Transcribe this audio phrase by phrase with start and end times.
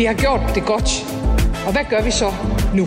[0.00, 0.90] Vi har gjort det godt.
[1.66, 2.30] Og hvad gør vi så
[2.74, 2.86] nu?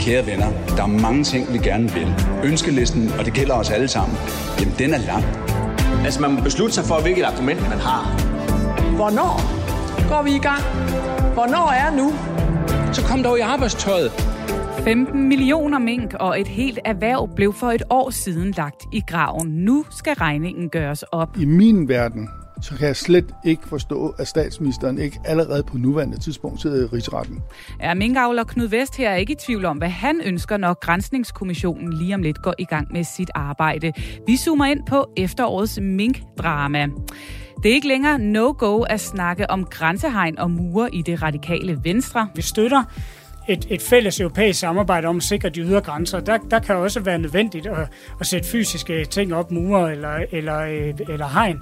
[0.00, 2.14] Kære venner, der er mange ting, vi gerne vil.
[2.44, 4.18] Ønskelisten, og det gælder os alle sammen,
[4.60, 5.24] jamen den er lang.
[6.04, 8.02] Altså man må beslutte sig for, hvilket argument man har.
[8.96, 9.34] Hvornår
[10.08, 10.62] går vi i gang?
[11.34, 12.12] Hvornår er nu?
[12.92, 14.10] Så kom dog i arbejdstøjet.
[14.84, 19.48] 15 millioner mink og et helt erhverv blev for et år siden lagt i graven.
[19.48, 21.36] Nu skal regningen gøres op.
[21.38, 22.28] I min verden,
[22.62, 26.86] så kan jeg slet ikke forstå, at statsministeren ikke allerede på nuværende tidspunkt sidder i
[26.86, 27.42] rigsretten.
[27.80, 32.14] Er minkavler Knud Vest her ikke i tvivl om, hvad han ønsker, når Grænsningskommissionen lige
[32.14, 33.92] om lidt går i gang med sit arbejde.
[34.26, 36.88] Vi zoomer ind på efterårets minkdrama.
[37.62, 42.28] Det er ikke længere no-go at snakke om grænsehegn og mure i det radikale venstre.
[42.34, 42.84] Vi støtter
[43.48, 46.20] et, et fælles europæisk samarbejde om at sikre de ydre grænser.
[46.20, 47.88] Der, der kan også være nødvendigt at,
[48.20, 51.60] at sætte fysiske ting op, mure eller, eller, øh, eller hegn.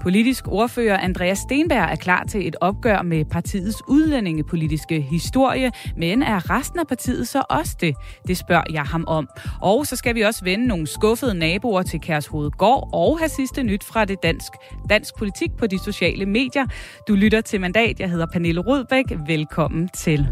[0.00, 6.50] Politisk ordfører Andreas Stenberg er klar til et opgør med partiets udlændingepolitiske historie, men er
[6.50, 7.94] resten af partiet så også det?
[8.26, 9.28] Det spørger jeg ham om.
[9.62, 13.84] Og så skal vi også vende nogle skuffede naboer til Kærshovedgård og have sidste nyt
[13.84, 14.52] fra det dansk,
[14.90, 16.66] dansk politik på de sociale medier.
[17.08, 18.00] Du lytter til Mandat.
[18.00, 19.04] Jeg hedder Pernille Rudbæk.
[19.26, 20.28] Velkommen til.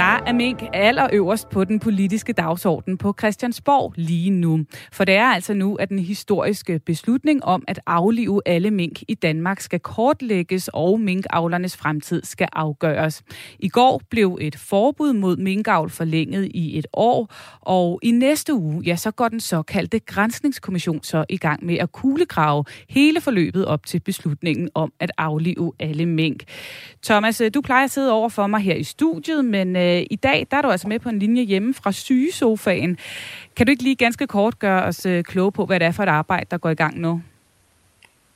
[0.00, 4.60] Der er mink allerøverst på den politiske dagsorden på Christiansborg lige nu.
[4.92, 9.14] For det er altså nu, at den historiske beslutning om at aflive alle mink i
[9.14, 13.22] Danmark skal kortlægges, og minkavlernes fremtid skal afgøres.
[13.58, 18.82] I går blev et forbud mod minkavl forlænget i et år, og i næste uge,
[18.84, 23.86] ja, så går den såkaldte grænsningskommission så i gang med at kuglegrave hele forløbet op
[23.86, 26.42] til beslutningen om at aflive alle mink.
[27.04, 30.16] Thomas, du plejer at sidde over for mig her i studiet, men øh, øh, i
[30.16, 32.98] dag der er du altså med på en linje hjemme fra sygesofaen.
[33.56, 36.02] Kan du ikke lige ganske kort gøre os øh, kloge på, hvad det er for
[36.02, 37.22] et arbejde, der går i gang nu?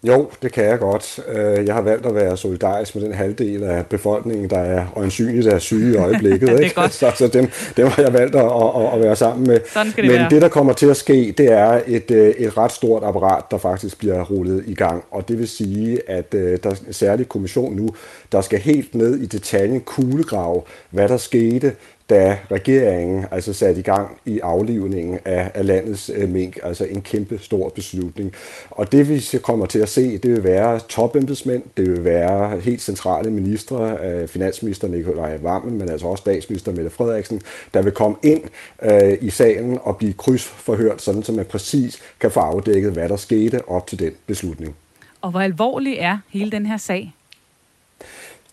[0.08, 1.20] Jo, det kan jeg godt.
[1.28, 5.46] Øh, jeg har valgt at være solidarisk med den halvdel af befolkningen, der er øjensynligt
[5.46, 6.48] er syge i øjeblikket.
[6.48, 6.74] det er ikke?
[6.74, 6.92] godt.
[6.92, 9.60] Så, så dem, dem har jeg valgt at, at, at være sammen med.
[9.72, 10.30] Sådan skal det Men være.
[10.30, 13.58] det, der kommer til at ske, det er et, øh, et ret stort apparat, der
[13.58, 15.04] faktisk bliver rullet i gang.
[15.10, 17.88] Og det vil sige, at øh, der er en særlig kommission nu,
[18.32, 21.72] der skal helt ned i detaljen kuglegrave, hvad der skete,
[22.10, 27.02] da regeringen altså satte i gang i aflivningen af, af landets øh, mink, altså en
[27.02, 28.32] kæmpe stor beslutning.
[28.70, 32.82] Og det vi kommer til at se, det vil være topembedsmænd, det vil være helt
[32.82, 37.40] centrale ministre, øh, finansminister Nikolaj Vammen, men altså også statsminister Mette Frederiksen,
[37.74, 38.42] der vil komme ind
[38.82, 43.16] øh, i salen og blive krydsforhørt, sådan så man præcis kan få afdækket, hvad der
[43.16, 44.76] skete op til den beslutning.
[45.20, 47.14] Og hvor alvorlig er hele den her sag?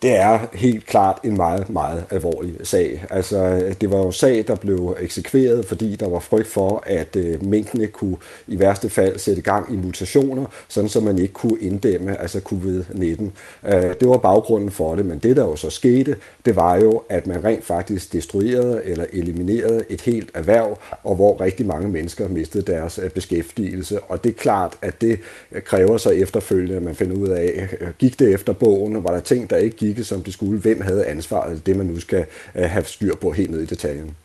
[0.02, 3.04] Det er helt klart en meget, meget alvorlig sag.
[3.10, 7.16] Altså, det var jo en sag, der blev eksekveret, fordi der var frygt for, at
[7.16, 11.60] øh, minkene kunne i værste fald sætte gang i mutationer, sådan så man ikke kunne
[11.60, 13.22] inddæmme altså covid-19.
[13.74, 17.02] Øh, det var baggrunden for det, men det der jo så skete, det var jo,
[17.08, 22.28] at man rent faktisk destruerede eller eliminerede et helt erhverv, og hvor rigtig mange mennesker
[22.28, 24.00] mistede deres øh, beskæftigelse.
[24.00, 25.18] Og det er klart, at det
[25.64, 29.20] kræver så efterfølgende, at man finder ud af, øh, gik det efter bogen, var der
[29.20, 32.70] ting, der ikke gik, som det skulle, hvem havde ansvaret, det man nu skal øh,
[32.70, 34.16] have styr på helt ned i detaljen.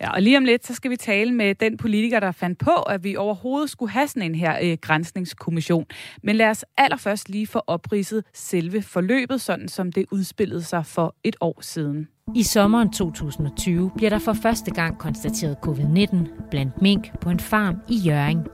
[0.00, 2.70] Ja, og lige om lidt, så skal vi tale med den politiker, der fandt på,
[2.70, 5.86] at vi overhovedet skulle have sådan en her øh, grænsningskommission.
[6.22, 11.14] Men lad os allerførst lige få opridset selve forløbet, sådan som det udspillede sig for
[11.24, 12.08] et år siden.
[12.34, 16.16] I sommeren 2020 bliver der for første gang konstateret covid-19
[16.50, 18.46] blandt mink på en farm i Jøring.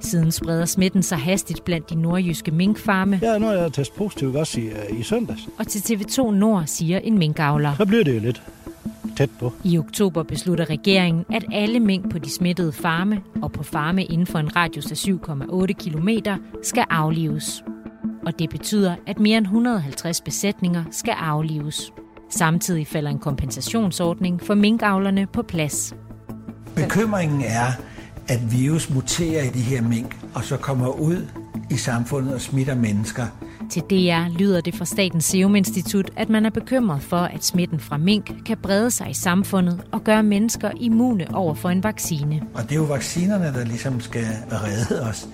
[0.00, 4.34] Siden spreder smitten sig hastigt blandt de nordjyske minkfarme, Ja, nu er jeg testet positiv
[4.34, 5.48] også i, øh, i søndags.
[5.58, 7.74] og til TV2 Nord siger en minkavler.
[7.76, 8.42] Så bliver det jo lidt
[9.16, 9.52] tæt på.
[9.64, 14.26] I oktober beslutter regeringen, at alle mink på de smittede farme og på farme inden
[14.26, 16.08] for en radius af 7,8 km
[16.62, 17.64] skal aflives.
[18.26, 21.92] Og det betyder, at mere end 150 besætninger skal aflives.
[22.30, 25.94] Samtidig falder en kompensationsordning for minkavlerne på plads.
[26.76, 27.66] Bekymringen er,
[28.28, 31.26] at virus muterer i de her mink, og så kommer ud
[31.70, 33.24] i samfundet og smitter mennesker.
[33.70, 37.80] Til DR lyder det fra Statens Serum Institut, at man er bekymret for, at smitten
[37.80, 42.40] fra mink kan brede sig i samfundet og gøre mennesker immune over for en vaccine.
[42.54, 45.28] Og det er jo vaccinerne, der ligesom skal redde os.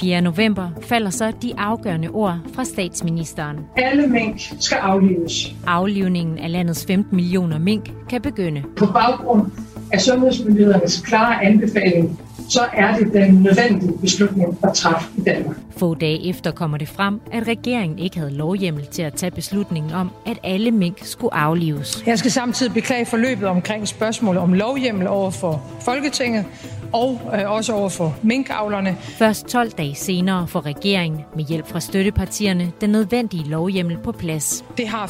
[0.00, 0.20] 4.
[0.20, 3.56] november falder så de afgørende ord fra statsministeren.
[3.76, 5.54] Alle mink skal aflives.
[5.66, 8.62] Aflivningen af landets 15 millioner mink kan begynde.
[8.76, 9.50] På baggrund
[9.92, 15.56] af sundhedsmyndighedernes klare anbefaling så er det den nødvendige beslutning at træffe i Danmark.
[15.76, 19.92] Få dage efter kommer det frem, at regeringen ikke havde lovhjemmel til at tage beslutningen
[19.92, 22.02] om, at alle mink skulle aflives.
[22.06, 26.44] Jeg skal samtidig beklage forløbet omkring spørgsmålet om lovhjemmel over for Folketinget
[26.92, 28.96] og øh, også over for minkavlerne.
[29.00, 34.64] Først 12 dage senere får regeringen med hjælp fra støttepartierne den nødvendige lovhjemmel på plads.
[34.76, 35.06] Det har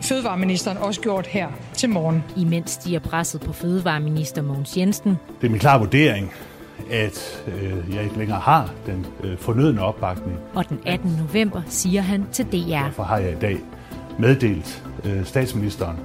[0.00, 2.24] fødevareministeren også gjort her til morgen.
[2.36, 5.18] Imens stiger presset på fødevareminister Mogens Jensen.
[5.40, 6.32] Det er min klare vurdering,
[6.90, 10.38] at øh, jeg ikke længere har den øh, fornødne opbakning.
[10.54, 11.10] Og den 18.
[11.10, 12.84] november siger han til DR.
[12.84, 13.56] Derfor har jeg i dag
[14.18, 15.96] meddelt øh, statsministeren,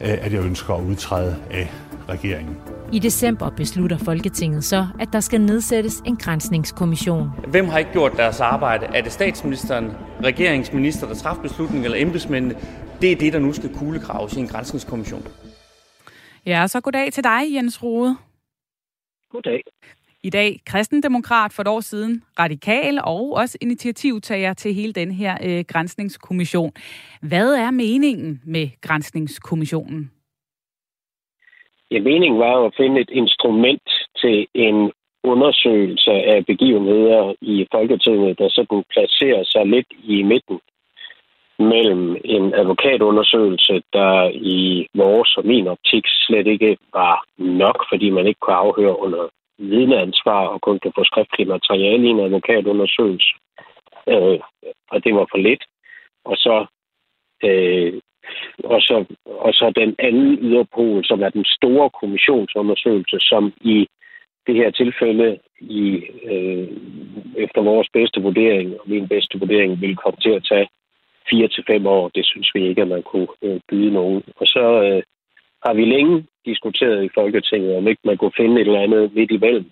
[0.00, 1.70] øh, at jeg ønsker at udtræde af
[2.08, 2.56] regeringen.
[2.92, 7.30] I december beslutter Folketinget så, at der skal nedsættes en grænsningskommission.
[7.48, 8.86] Hvem har ikke gjort deres arbejde?
[8.86, 9.92] Er det statsministeren,
[10.24, 12.54] regeringsminister, der træffer beslutningen, eller embedsmændene?
[13.00, 15.26] Det er det, der nu skal kuglegraves i en grænsningskommission.
[16.46, 18.16] Ja, så goddag til dig, Jens Rode.
[19.32, 19.60] Goddag.
[20.22, 25.34] I dag kristendemokrat for et år siden, radikal og også initiativtager til hele den her
[25.46, 26.72] øh, grænsningskommission.
[27.22, 30.10] Hvad er meningen med grænsningskommissionen?
[31.90, 34.92] Ja, meningen var at finde et instrument til en
[35.24, 40.60] undersøgelse af begivenheder i Folketinget, der sådan placerer sig lidt i midten
[41.58, 48.26] mellem en advokatundersøgelse, der i vores og min optik slet ikke var nok, fordi man
[48.26, 49.28] ikke kunne afhøre under
[49.60, 53.32] vidneansvar og kun kan få skriftligt materiale i en advokatundersøgelse.
[54.08, 54.38] Øh,
[54.90, 55.64] og det var for lidt.
[56.24, 56.66] Og så,
[57.44, 57.92] øh,
[58.64, 63.86] og, så, og så den anden yderpol, som er den store kommissionsundersøgelse, som i
[64.46, 66.68] det her tilfælde i, øh,
[67.36, 70.68] efter vores bedste vurdering og min bedste vurdering vil komme til at tage
[71.30, 72.08] fire til fem år.
[72.08, 74.22] Det synes vi ikke, at man kunne øh, byde nogen.
[74.36, 75.02] Og så øh,
[75.64, 79.30] har vi længe diskuteret i Folketinget, om ikke man kunne finde et eller andet midt
[79.30, 79.70] imellem.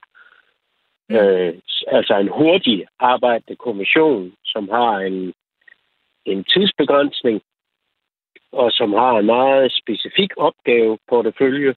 [1.08, 1.16] Mm.
[1.16, 1.54] Øh,
[1.86, 5.32] altså en hurtig arbejdende kommission, som har en,
[6.24, 7.42] en tidsbegrænsning,
[8.52, 11.74] og som har en meget specifik opgave på det følge,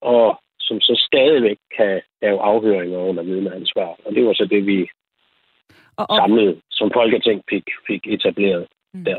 [0.00, 3.96] og som så stadigvæk kan lave afhøringer under vidneansvar.
[4.04, 4.88] Og det var så det, vi
[5.96, 6.16] og, og...
[6.16, 9.04] samlet som Folketing fik, fik etableret mm.
[9.04, 9.18] der.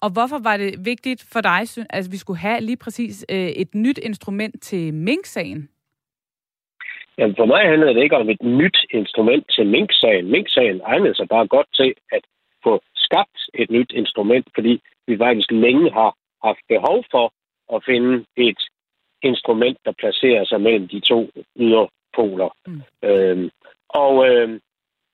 [0.00, 1.60] Og hvorfor var det vigtigt for dig,
[1.90, 5.68] at vi skulle have lige præcis øh, et nyt instrument til Mink-sagen?
[7.18, 10.30] Jamen, for mig handler det ikke om et nyt instrument til Mink-sagen.
[10.30, 12.24] Mink-sagen egnede sig bare godt til at
[12.64, 17.32] få skabt et nyt instrument, fordi vi faktisk længe har haft behov for
[17.74, 18.60] at finde et
[19.22, 22.56] instrument, der placerer sig mellem de to yderpoler.
[22.66, 22.82] Mm.
[23.08, 23.50] Øhm,
[23.88, 24.60] og, øhm,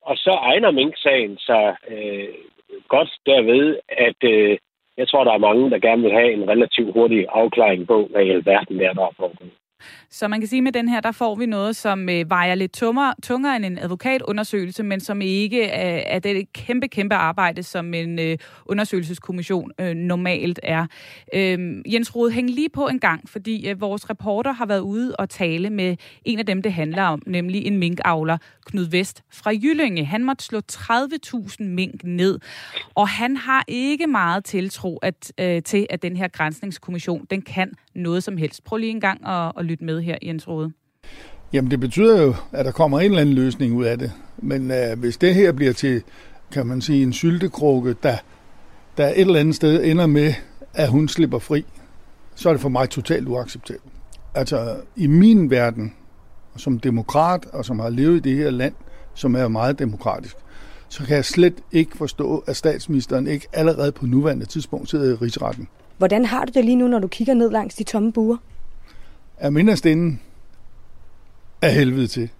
[0.02, 2.34] og så egner Mink-sagen sig øh,
[2.88, 4.58] godt derved, at øh,
[4.96, 8.22] jeg tror, der er mange, der gerne vil have en relativt hurtig afklaring på, hvad
[8.24, 9.52] i alverden er, der er foregået.
[10.10, 12.54] Så man kan sige, at med den her, der får vi noget, som øh, vejer
[12.54, 17.62] lidt tungere, tungere end en advokatundersøgelse, men som ikke er, er det kæmpe, kæmpe arbejde,
[17.62, 20.86] som en øh, undersøgelseskommission øh, normalt er.
[21.34, 25.16] Øh, Jens Rode, hæng lige på en gang, fordi øh, vores reporter har været ude
[25.16, 29.50] og tale med en af dem, det handler om, nemlig en minkavler, Knud Vest fra
[29.50, 30.04] Jyllinge.
[30.04, 32.38] Han måtte slå 30.000 mink ned,
[32.94, 37.72] og han har ikke meget tiltro at, øh, til, at den her grænsningskommission, den kan
[37.98, 38.64] noget som helst.
[38.64, 40.72] Prøv lige en gang at, at lytte med her, Jens Rode.
[41.52, 44.12] Jamen, det betyder jo, at der kommer en eller anden løsning ud af det.
[44.36, 46.02] Men øh, hvis det her bliver til,
[46.52, 48.16] kan man sige, en syltekrukke, der,
[48.96, 50.34] der et eller andet sted ender med,
[50.74, 51.64] at hun slipper fri,
[52.34, 53.92] så er det for mig totalt uacceptabelt.
[54.34, 55.94] Altså, i min verden,
[56.56, 58.74] som demokrat og som har levet i det her land,
[59.14, 60.36] som er meget demokratisk,
[60.88, 65.14] så kan jeg slet ikke forstå, at statsministeren ikke allerede på nuværende tidspunkt sidder i
[65.14, 65.68] rigsretten.
[65.98, 68.36] Hvordan har du det lige nu, når du kigger ned langs de tomme buer?
[69.36, 70.20] Er minderst inden
[71.62, 72.30] af helvede til.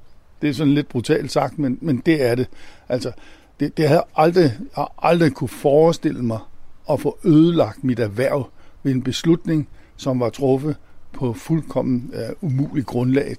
[0.42, 2.48] Det er sådan lidt brutalt sagt, men, men det er det.
[2.88, 3.12] Altså,
[3.60, 6.38] det, det har jeg aldrig, jeg har aldrig kunne forestille mig
[6.90, 8.50] at få ødelagt mit erhverv
[8.82, 10.76] ved en beslutning, som var truffet
[11.12, 13.36] på fuldkommen uh, umulig grundlag.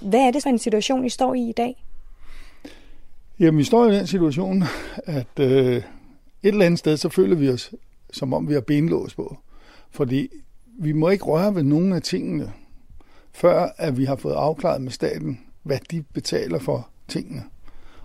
[0.00, 1.84] Hvad er det for en situation, I står i i dag?
[3.40, 4.64] Jamen, vi står i den situation,
[5.04, 5.84] at uh, et
[6.42, 7.72] eller andet sted, så føler vi os,
[8.14, 9.36] som om vi har benlås på.
[9.90, 10.28] Fordi
[10.78, 12.52] vi må ikke røre ved nogen af tingene,
[13.32, 17.42] før at vi har fået afklaret med staten, hvad de betaler for tingene.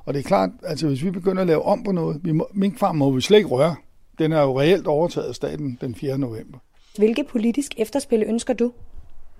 [0.06, 2.48] Og det er klart, altså hvis vi begynder at lave om på noget, vi må,
[2.54, 3.76] minkfarm må vi slet ikke røre.
[4.20, 6.18] Den er jo reelt overtaget af staten den 4.
[6.18, 6.58] november.
[6.98, 8.72] Hvilke politisk efterspil ønsker du?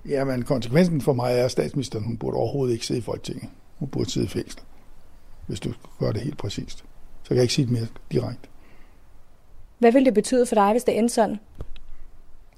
[0.06, 3.50] Jamen, konsekvensen for mig er, at statsministeren hun burde overhovedet ikke sidde i Folketinget.
[3.80, 4.62] Hun burde sidde i fængsel,
[5.48, 6.78] hvis du gør det helt præcist.
[7.24, 8.50] Så kan jeg ikke sige det mere direkte.
[9.80, 11.40] Hvad vil det betyde for dig, hvis det ender sådan?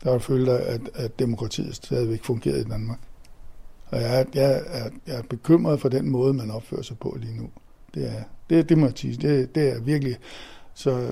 [0.04, 3.00] Der har følt, at, at demokratiet stadigvæk fungerer i Danmark.
[3.88, 7.38] Og jeg, jeg, er, jeg er bekymret for den måde, man opfører sig på lige
[7.38, 7.50] nu.
[7.94, 9.16] Det, er, det, det må jeg sige.
[9.16, 10.18] Det, det er virkelig...
[10.74, 11.08] Så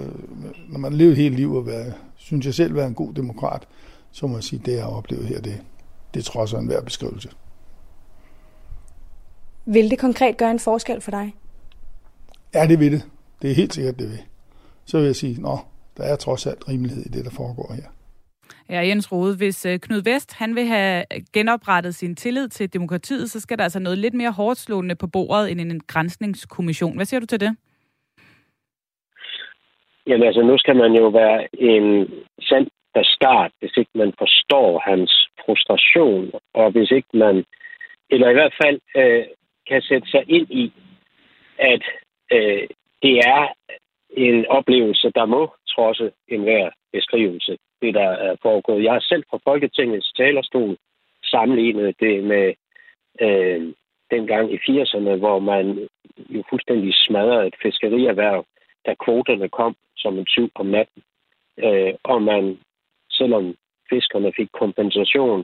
[0.69, 3.67] når man lever et helt liv og være, synes jeg selv være en god demokrat,
[4.11, 5.61] så må jeg sige, det jeg har oplevet her, det,
[6.13, 7.29] det er trods en værd beskrivelse.
[9.65, 11.35] Vil det konkret gøre en forskel for dig?
[12.53, 13.05] Ja, det vil det.
[13.41, 14.19] Det er helt sikkert, det vil.
[14.85, 15.59] Så vil jeg sige, nå,
[15.99, 17.89] der er trods alt rimelighed i det, der foregår her.
[18.69, 21.03] Ja, Jens Rode, hvis øh, Knud Vest han vil have
[21.33, 25.07] genoprettet sin tillid til demokratiet, så skal der altså noget lidt mere hårdt slående på
[25.07, 26.95] bordet end en grænsningskommission.
[26.95, 27.55] Hvad siger du til det?
[30.07, 32.07] Jamen altså, nu skal man jo være en
[32.41, 35.11] sand bastard, hvis ikke man forstår hans
[35.45, 37.45] frustration, og hvis ikke man,
[38.09, 39.25] eller i hvert fald øh,
[39.69, 40.73] kan sætte sig ind i,
[41.59, 41.83] at
[42.31, 42.67] øh,
[43.03, 43.53] det er
[44.17, 48.83] en oplevelse, der må trodse enhver beskrivelse, det der er foregået.
[48.83, 50.77] Jeg har selv fra Folketingets talerstol
[51.23, 52.53] sammenlignet det med
[53.25, 53.73] øh,
[54.11, 55.65] dengang i 80'erne, hvor man
[56.29, 58.45] jo fuldstændig smadrede et fiskerierhverv,
[58.85, 61.01] da kvoterne kom som en tyv om natten.
[61.65, 62.59] Øh, og man,
[63.11, 63.55] selvom
[63.89, 65.43] fiskerne fik kompensation,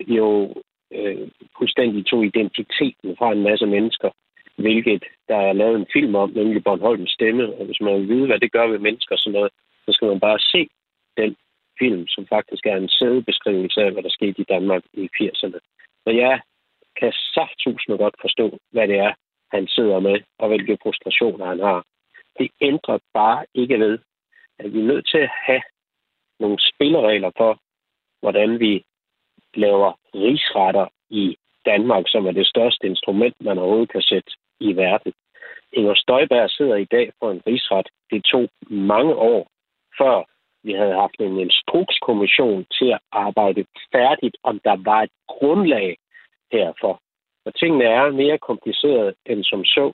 [0.00, 0.54] jo
[0.92, 4.10] øh, fuldstændig tog identiteten fra en masse mennesker,
[4.56, 7.44] hvilket der er lavet en film om, nemlig Bornholms stemme.
[7.54, 9.52] Og hvis man vil vide, hvad det gør ved mennesker og sådan noget,
[9.88, 10.68] så skal man bare se
[11.16, 11.36] den
[11.78, 15.58] film, som faktisk er en sædebeskrivelse af, hvad der skete i Danmark i 80'erne.
[16.06, 16.40] Og jeg
[17.00, 19.12] kan safttusinde godt forstå, hvad det er,
[19.50, 21.84] han sidder med, og hvilke frustrationer han har.
[22.38, 23.98] Det ændrer bare ikke ved,
[24.58, 25.62] at vi er nødt til at have
[26.40, 27.58] nogle spilleregler for,
[28.20, 28.84] hvordan vi
[29.54, 34.30] laver rigsretter i Danmark, som er det største instrument, man overhovedet kan sætte
[34.60, 35.12] i verden.
[35.72, 37.88] Inger Støjberg sidder i dag på en rigsret.
[38.10, 39.50] Det tog mange år,
[39.98, 40.24] før
[40.62, 45.96] vi havde haft en instrukskommission til at arbejde færdigt, om der var et grundlag
[46.52, 47.00] herfor.
[47.46, 49.92] Og tingene er mere komplicerede end som så.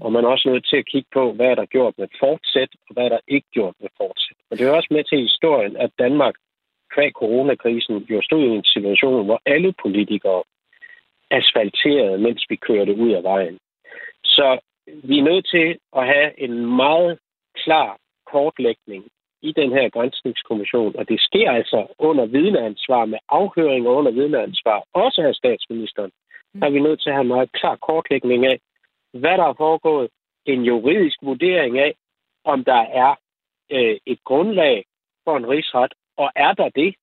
[0.00, 2.72] Og man er også nødt til at kigge på, hvad er der gjort med fortsæt,
[2.88, 4.36] og hvad er der ikke gjort med fortsæt.
[4.50, 6.34] Og det er også med til historien, at Danmark
[6.94, 10.42] kvæg coronakrisen jo stod i en situation, hvor alle politikere
[11.30, 13.58] asfalterede, mens vi kørte ud af vejen.
[14.24, 17.18] Så vi er nødt til at have en meget
[17.54, 19.04] klar kortlægning
[19.42, 24.84] i den her grænsningskommission, og det sker altså under vidneansvar med afhøring og under vidneansvar,
[24.94, 26.10] også af statsministeren,
[26.54, 28.60] der er vi nødt til at have en meget klar kortlægning af,
[29.12, 30.10] hvad der er foregået,
[30.46, 31.94] en juridisk vurdering af,
[32.44, 33.14] om der er
[33.70, 34.84] øh, et grundlag
[35.24, 36.94] for en rigsret, og er der det,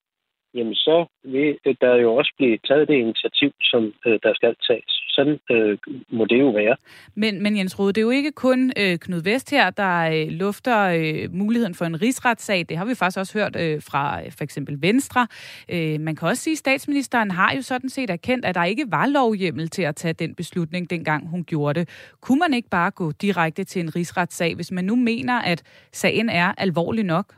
[0.53, 5.06] jamen så vil der jo også blive taget det initiativ, som øh, der skal tages.
[5.17, 5.77] Sådan øh,
[6.09, 6.75] må det jo være.
[7.15, 10.27] Men, men Jens Rode, det er jo ikke kun øh, Knud Vest her, der øh,
[10.27, 12.65] lufter øh, muligheden for en rigsretssag.
[12.69, 15.27] Det har vi faktisk også hørt øh, fra øh, for eksempel Venstre.
[15.69, 18.85] Øh, man kan også sige, at statsministeren har jo sådan set erkendt, at der ikke
[18.89, 21.89] var lovhjemmel til at tage den beslutning, dengang hun gjorde det.
[22.21, 26.29] Kunne man ikke bare gå direkte til en rigsretssag, hvis man nu mener, at sagen
[26.29, 27.33] er alvorlig nok?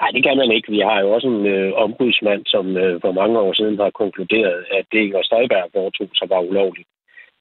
[0.00, 0.70] Nej, det kan man ikke.
[0.70, 4.66] Vi har jo også en øh, ombudsmand, som øh, for mange år siden har konkluderet,
[4.70, 6.88] at det Inger Støjberg foretog sig var ulovligt.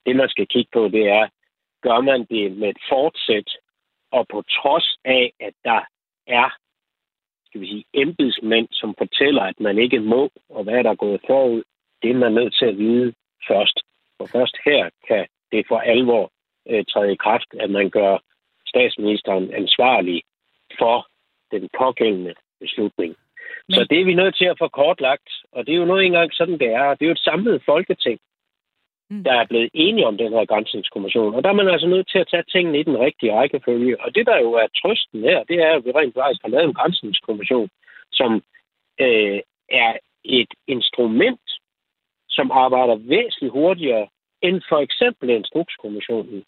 [0.06, 1.28] Det, man skal kigge på, det er,
[1.82, 3.50] gør man det med et fortsæt,
[4.12, 5.82] og på trods af, at der
[6.28, 6.50] er
[7.48, 11.22] skal vi sige, embedsmænd, som fortæller, at man ikke må, og hvad der er gået
[11.28, 11.64] forud,
[12.02, 13.14] det er man nødt til at vide
[13.48, 13.80] først.
[14.20, 16.32] Og først her kan det for alvor
[16.70, 18.18] øh, træde i kraft, at man gør
[18.66, 20.24] statsministeren ansvarlig
[20.80, 21.08] for
[21.52, 23.16] den pågældende beslutning.
[23.68, 23.76] Men...
[23.76, 26.34] Så det er vi nødt til at få kortlagt, og det er jo noget engang
[26.34, 26.94] sådan, det er.
[26.94, 28.20] Det er jo et samlet folketing,
[29.10, 29.24] mm.
[29.24, 31.36] der er blevet enige om den her grænsningskommission.
[31.36, 34.02] Og der er man altså nødt til at tage tingene i den rigtige rækkefølge.
[34.02, 36.66] Og det, der jo er trøsten her, det er, at vi rent faktisk har lavet
[36.66, 37.70] en grænsningskommission,
[38.12, 38.44] som
[39.00, 41.48] øh, er et instrument,
[42.30, 44.08] som arbejder væsentligt hurtigere
[44.42, 46.44] end for eksempel instrukskommissionen.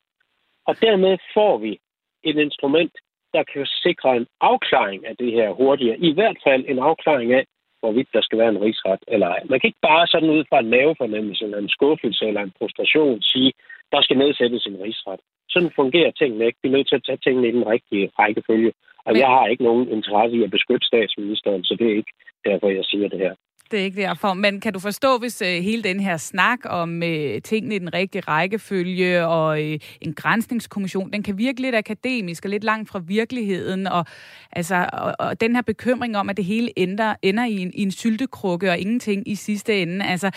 [0.68, 1.80] Og dermed får vi
[2.24, 2.92] et instrument,
[3.34, 5.98] der kan sikre en afklaring af det her hurtigere.
[6.00, 7.46] I hvert fald en afklaring af,
[7.80, 9.42] hvorvidt der skal være en rigsret eller ej.
[9.50, 13.22] Man kan ikke bare sådan ud fra en mavefornemmelse eller en skuffelse eller en frustration
[13.22, 13.52] sige,
[13.92, 15.20] der skal nedsættes en rigsret.
[15.50, 16.60] Sådan fungerer tingene ikke.
[16.64, 18.72] Vi er nødt til at tage tingene i den rigtige rækkefølge.
[19.06, 19.20] Og Men...
[19.22, 22.14] jeg har ikke nogen interesse i at beskytte statsministeren, så det er ikke
[22.46, 23.36] derfor, jeg siger det her.
[23.72, 24.34] Det er ikke derfor.
[24.34, 27.94] Men kan du forstå, hvis øh, hele den her snak om øh, tingene i den
[27.94, 33.02] rigtige rækkefølge og øh, en grænsningskommission, den kan virke lidt akademisk og lidt langt fra
[33.08, 34.06] virkeligheden, og,
[34.52, 37.82] altså, og, og den her bekymring om, at det hele ender, ender i, en, i
[37.82, 40.06] en syltekrukke og ingenting i sidste ende.
[40.06, 40.32] Altså,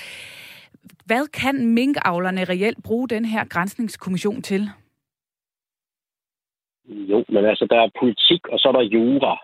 [1.04, 4.68] hvad kan minkavlerne reelt bruge den her grænsningskommission til?
[6.88, 9.38] Jo, men altså, der er politik, og så er der jura.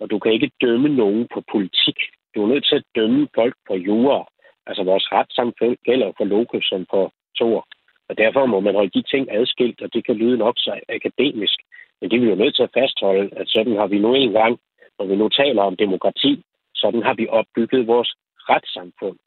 [0.00, 1.96] Og du kan ikke dømme nogen på politik.
[2.34, 4.26] Du er nødt til at dømme folk på jura.
[4.66, 7.66] Altså vores retssamfund gælder for Loke som på Thor.
[8.08, 11.58] Og derfor må man holde de ting adskilt, og det kan lyde nok så akademisk.
[12.00, 14.58] Men det er vi jo nødt til at fastholde, at sådan har vi nu engang,
[14.98, 16.42] når vi nu taler om demokrati,
[16.74, 18.14] sådan har vi opbygget vores
[18.50, 19.18] retssamfund.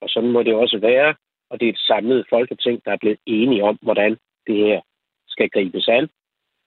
[0.00, 1.14] Og sådan må det også være,
[1.50, 4.80] og det er et samlet folketing, der er blevet enige om, hvordan det her
[5.28, 6.08] skal gribes an.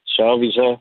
[0.06, 0.78] Så er vi så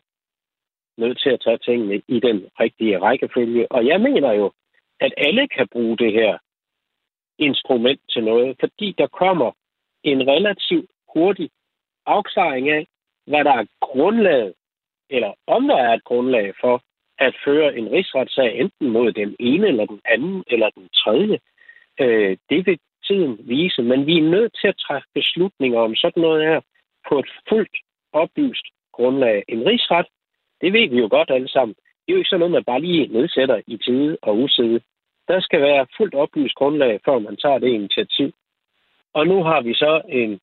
[0.96, 3.72] nødt til at tage tingene i den rigtige rækkefølge.
[3.72, 4.52] Og jeg mener jo,
[5.00, 6.38] at alle kan bruge det her
[7.38, 9.52] instrument til noget, fordi der kommer
[10.02, 11.50] en relativt hurtig
[12.06, 12.86] afklaring af,
[13.26, 14.54] hvad der er grundlaget,
[15.10, 16.82] eller om der er et grundlag for
[17.18, 21.38] at føre en rigsretssag enten mod den ene, eller den anden, eller den tredje.
[22.00, 26.20] Øh, det vil tiden vise, men vi er nødt til at træffe beslutninger om sådan
[26.20, 26.60] noget her
[27.08, 27.76] på et fuldt
[28.12, 29.44] oplyst grundlag.
[29.48, 30.06] En rigsret,
[30.60, 31.74] det ved vi jo godt alle sammen.
[32.08, 34.80] Det er jo ikke sådan noget, man bare lige nedsætter i tide og uside.
[35.28, 38.32] Der skal være fuldt oplyst grundlag, før man tager det initiativ.
[39.14, 40.40] Og nu har vi så en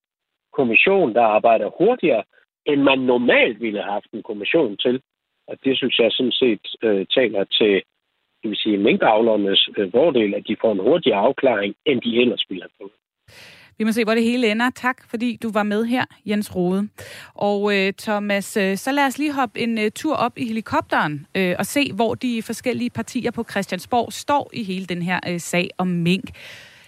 [0.53, 2.23] kommission, der arbejder hurtigere,
[2.65, 5.01] end man normalt ville have haft en kommission til.
[5.47, 7.83] Og det synes jeg sådan set øh, taler til
[8.45, 12.45] det vil sige, minkavlernes øh, fordel, at de får en hurtigere afklaring, end de ellers
[12.49, 12.97] ville have fået.
[13.77, 14.69] Vi må se, hvor det hele ender.
[14.75, 16.87] Tak, fordi du var med her, Jens Rode.
[17.33, 21.25] Og øh, Thomas, øh, så lad os lige hoppe en øh, tur op i helikopteren
[21.35, 25.39] øh, og se, hvor de forskellige partier på Christiansborg står i hele den her øh,
[25.39, 26.29] sag om mink.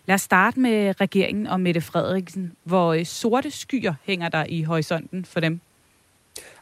[0.05, 2.51] Lad os starte med regeringen og Mette Frederiksen.
[2.63, 5.59] Hvor øh, sorte skyer hænger der i horisonten for dem?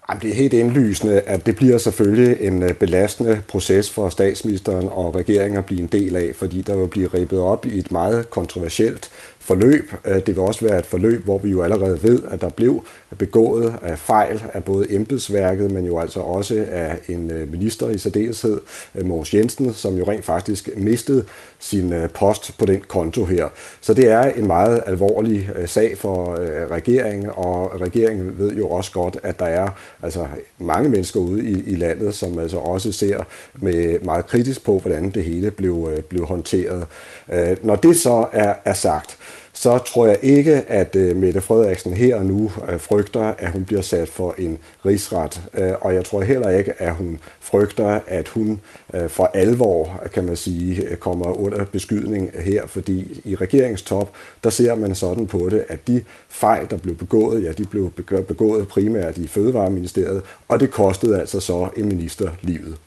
[0.09, 4.87] Jamen, det er helt indlysende, at det bliver selvfølgelig en øh, belastende proces for statsministeren
[4.91, 7.91] og regeringen at blive en del af, fordi der vil blive rebet op i et
[7.91, 9.09] meget kontroversielt
[9.45, 9.91] forløb.
[10.05, 12.83] Øh, det vil også være et forløb, hvor vi jo allerede ved, at der blev
[13.17, 17.97] begået af fejl af både embedsværket, men jo altså også af en øh, minister i
[17.97, 18.59] særdeleshed,
[18.93, 21.25] Mors Mogens Jensen, som jo rent faktisk mistede
[21.59, 23.47] sin post på den konto her.
[23.81, 26.37] Så det er en meget alvorlig sag for
[26.71, 29.69] regeringen, og regeringen ved jo også godt, at der er
[30.03, 30.27] altså
[30.59, 33.23] mange mennesker ude i, i landet, som altså også ser
[33.55, 36.87] med meget kritisk på, hvordan det hele blev, blev håndteret.
[37.33, 39.17] Øh, når det så er, er sagt,
[39.55, 43.65] så tror jeg ikke, at øh, Mette Frederiksen her og nu øh, frygter, at hun
[43.65, 45.41] bliver sat for en rigsret.
[45.53, 48.61] Øh, og jeg tror heller ikke, at hun frygter, at hun
[48.93, 54.11] øh, for alvor, kan man sige, øh, kommer under beskydning her, fordi i regeringstop,
[54.43, 57.91] der ser man sådan på det, at de fejl, der blev begået, ja, de blev
[58.27, 62.77] begået primært i Fødevareministeriet, og det kostede altså så en minister livet.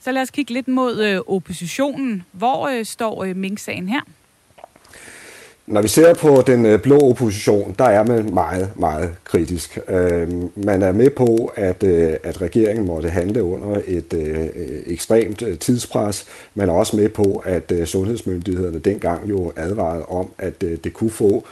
[0.00, 2.22] Så lad os kigge lidt mod øh, oppositionen.
[2.32, 4.00] Hvor øh, står øh, Mink-sagen her?
[5.66, 9.78] Når vi ser på den øh, blå opposition, der er man meget, meget kritisk.
[9.88, 14.46] Øhm, man er med på, at, øh, at regeringen måtte handle under et øh,
[14.86, 16.26] ekstremt tidspres.
[16.54, 21.44] Man er også med på, at sundhedsmyndighederne dengang jo advarede om, at det kunne få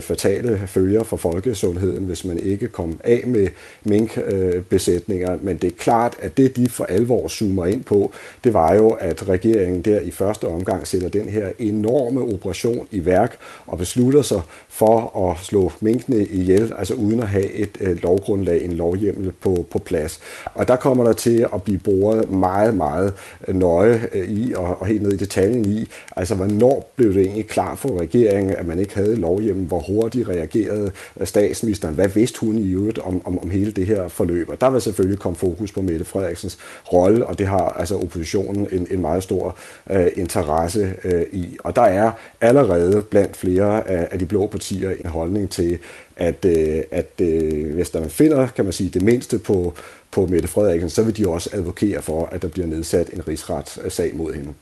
[0.00, 3.48] fatale følger for folkesundheden, hvis man ikke kom af med
[3.84, 5.38] minkbesætninger.
[5.42, 8.12] Men det er klart, at det de for alvor zoomer ind på,
[8.44, 13.04] det var jo, at regeringen der i første omgang sætter den her enorme operation i
[13.04, 18.02] værk, og beslutter sig for at slå minkene ihjel, altså uden at have et øh,
[18.02, 20.20] lovgrundlag, en lovhjemmel på, på plads.
[20.54, 23.12] Og der kommer der til at blive boret meget, meget
[23.48, 27.46] nøje øh, i, og, og helt ned i detaljen i, altså hvornår blev det egentlig
[27.46, 32.40] klar for regeringen, at man ikke havde lovhjemmel, hvor hurtigt reagerede øh, statsministeren, hvad vidste
[32.40, 34.48] hun i øvrigt om, om, om hele det her forløb.
[34.48, 36.58] Og der vil selvfølgelig komme fokus på Mette Frederiksens
[36.92, 39.56] rolle, og det har altså oppositionen en, en meget stor
[39.90, 41.56] øh, interesse øh, i.
[41.64, 45.78] Og der er allerede blandt flere af, af de blå partier en holdning til,
[46.16, 49.74] at, øh, at øh, hvis der man finder, kan man sige, det mindste på,
[50.10, 54.16] på Mette Frederiksen, så vil de også advokere for, at der bliver nedsat en rigsretssag
[54.16, 54.54] mod hende.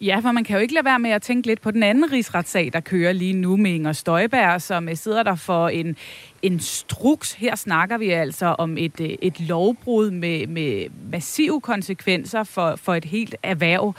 [0.00, 2.12] Ja, for man kan jo ikke lade være med at tænke lidt på den anden
[2.12, 5.96] rigsretssag, der kører lige nu med Inger Støjberg, som øh, sidder der for en,
[6.42, 7.32] en struks.
[7.32, 12.94] Her snakker vi altså om et, øh, et lovbrud med, med massive konsekvenser for, for
[12.94, 13.94] et helt erhverv.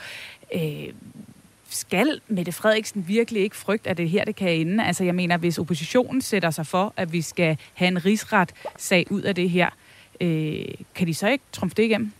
[0.54, 0.88] Øh,
[1.76, 4.84] skal Mette Frederiksen virkelig ikke frygte, at det her det kan ende?
[4.84, 9.06] Altså jeg mener, hvis oppositionen sætter sig for, at vi skal have en rigsret sag
[9.10, 9.70] ud af det her,
[10.20, 12.12] øh, kan de så ikke trumfe det igennem?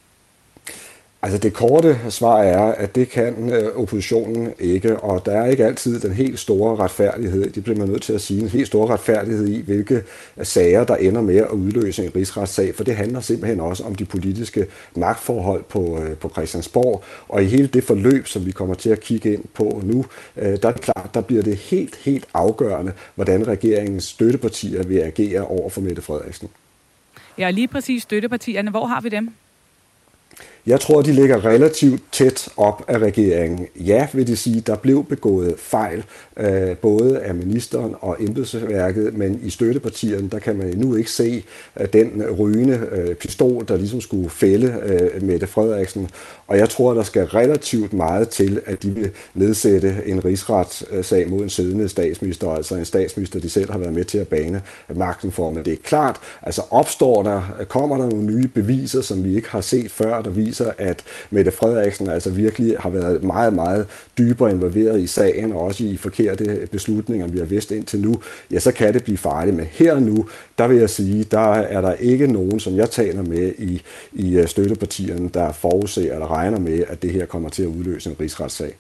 [1.27, 5.65] Altså det korte svar er, at det kan øh, oppositionen ikke, og der er ikke
[5.65, 8.91] altid den helt store retfærdighed, det bliver man nødt til at sige, en helt stor
[8.91, 10.03] retfærdighed i, hvilke
[10.37, 13.95] øh, sager, der ender med at udløse en rigsretssag, for det handler simpelthen også om
[13.95, 18.75] de politiske magtforhold på, øh, på Christiansborg, og i hele det forløb, som vi kommer
[18.75, 20.05] til at kigge ind på nu,
[20.37, 25.71] der er klart, der bliver det helt, helt afgørende, hvordan regeringens støttepartier vil agere over
[25.71, 26.49] for Mette Frederiksen.
[27.39, 28.71] Ja, lige præcis støttepartierne.
[28.71, 29.31] Hvor har vi dem?
[30.67, 33.67] Jeg tror, de ligger relativt tæt op af regeringen.
[33.77, 36.05] Ja, vil de sige, der blev begået fejl,
[36.37, 41.45] øh, både af ministeren og embedsværket, men i støttepartierne, der kan man endnu ikke se
[41.81, 46.11] øh, den rygende øh, pistol, der ligesom skulle fælde øh, Mette Frederiksen.
[46.49, 51.43] Og jeg tror, der skal relativt meget til, at de vil nedsætte en rigsretssag mod
[51.43, 54.63] en siddende statsminister, altså en statsminister, de selv har været med til at bane
[54.95, 55.51] magten for.
[55.51, 59.49] Men det er klart, altså opstår der, kommer der nogle nye beviser, som vi ikke
[59.51, 63.87] har set før, der viser, at Mette Frederiksen altså virkelig har været meget, meget
[64.19, 68.59] dybere involveret i sagen, og også i forkerte beslutninger, vi har vidst indtil nu, ja,
[68.59, 69.57] så kan det blive farligt.
[69.57, 70.27] Men her og nu,
[70.59, 74.37] der vil jeg sige, der er der ikke nogen, som jeg taler med i, i
[74.37, 78.17] øh, støttepartierne, der forudser eller regner med, at det her kommer til at udløse en
[78.21, 78.75] rigsretssag.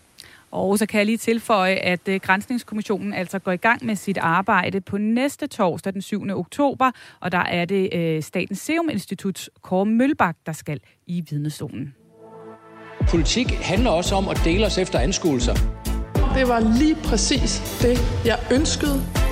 [0.50, 4.18] Og så kan jeg lige tilføje, at øh, Grænsningskommissionen altså går i gang med sit
[4.18, 6.22] arbejde på næste torsdag den 7.
[6.30, 11.94] oktober, og der er det øh, Statens Serum Instituts Kåre Mølbak, der skal i vidnestolen.
[13.08, 15.54] Politik handler også om at dele os efter anskuelser.
[16.34, 19.25] Det var lige præcis det, jeg ønskede.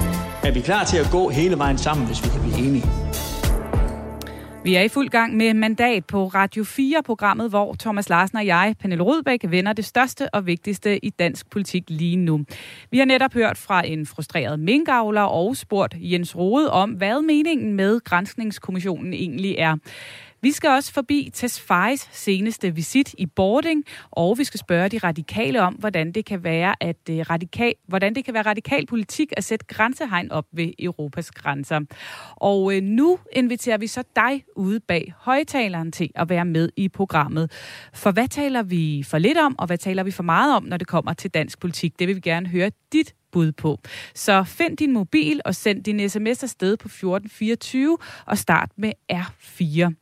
[0.45, 2.85] Er vi klar til at gå hele vejen sammen, hvis vi kan blive enige?
[4.65, 8.75] Vi er i fuld gang med Mandat på Radio 4-programmet, hvor Thomas Larsen og jeg,
[8.81, 12.45] Pernille Rudbæk, vender det største og vigtigste i dansk politik lige nu.
[12.91, 17.73] Vi har netop hørt fra en frustreret minkavler og spurgt Jens Rode om, hvad meningen
[17.73, 19.77] med Granskningskommissionen egentlig er.
[20.45, 25.63] Vi skal også forbi Tesfajs seneste visit i Boarding, og vi skal spørge de radikale
[25.63, 29.45] om, hvordan det kan være, at øh, radikal, hvordan det kan være radikal politik at
[29.45, 31.81] sætte grænsehegn op ved Europas grænser.
[32.37, 36.89] Og øh, nu inviterer vi så dig ude bag højtaleren til at være med i
[36.89, 37.51] programmet.
[37.95, 40.77] For hvad taler vi for lidt om, og hvad taler vi for meget om, når
[40.77, 41.99] det kommer til dansk politik?
[41.99, 43.79] Det vil vi gerne høre dit bud på.
[44.15, 49.93] Så find din mobil og send din sms afsted på 1424 og start med R4.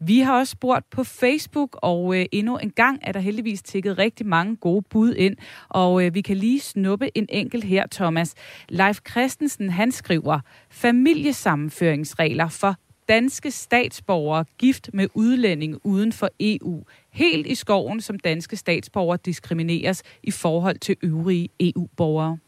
[0.00, 3.98] Vi har også spurgt på Facebook, og øh, endnu en gang er der heldigvis tækket
[3.98, 5.36] rigtig mange gode bud ind,
[5.68, 8.34] og øh, vi kan lige snuppe en enkelt her, Thomas.
[8.68, 10.40] Leif Christensen, han skriver,
[10.70, 12.76] familiesammenføringsregler for
[13.08, 16.82] danske statsborgere gift med udlænding uden for EU.
[17.10, 22.38] Helt i skoven, som danske statsborgere diskrimineres i forhold til øvrige EU-borgere.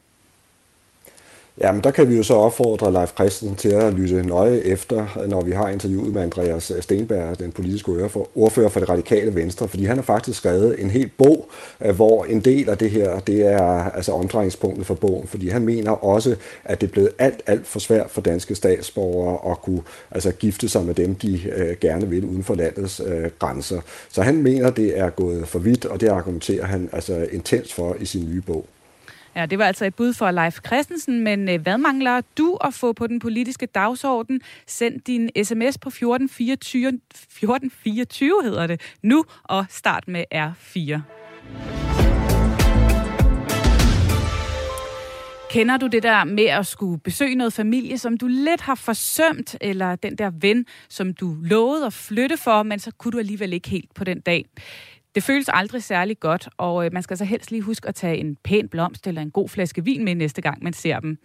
[1.61, 5.43] Jamen, der kan vi jo så opfordre Leif Christensen til at lytte nøje efter, når
[5.43, 7.93] vi har interviewet med Andreas Stenberg, den politiske
[8.35, 11.49] ordfører for det radikale venstre, fordi han har faktisk skrevet en hel bog,
[11.81, 15.65] øh, hvor en del af det her, det er altså omdrejningspunktet for bogen, fordi han
[15.65, 19.83] mener også, at det er blevet alt, alt for svært for danske statsborgere at kunne
[20.11, 23.81] altså, gifte sig med dem, de øh, gerne vil uden for landets øh, grænser.
[24.09, 27.97] Så han mener, det er gået for vidt, og det argumenterer han altså intens for
[28.01, 28.67] i sin nye bog.
[29.37, 32.75] Ja, det var altså et bud for Leif Christensen, men øh, hvad mangler du at
[32.75, 34.41] få på den politiske dagsorden?
[34.67, 41.01] Send din sms på 1424, 1424 hedder det, nu og start med R4.
[45.55, 49.57] Kender du det der med at skulle besøge noget familie, som du lidt har forsømt,
[49.61, 53.53] eller den der ven, som du lovede at flytte for, men så kunne du alligevel
[53.53, 54.45] ikke helt på den dag?
[55.15, 58.17] Det føles aldrig særlig godt, og øh, man skal så helst lige huske at tage
[58.17, 61.19] en pæn blomst eller en god flaske vin med næste gang, man ser dem.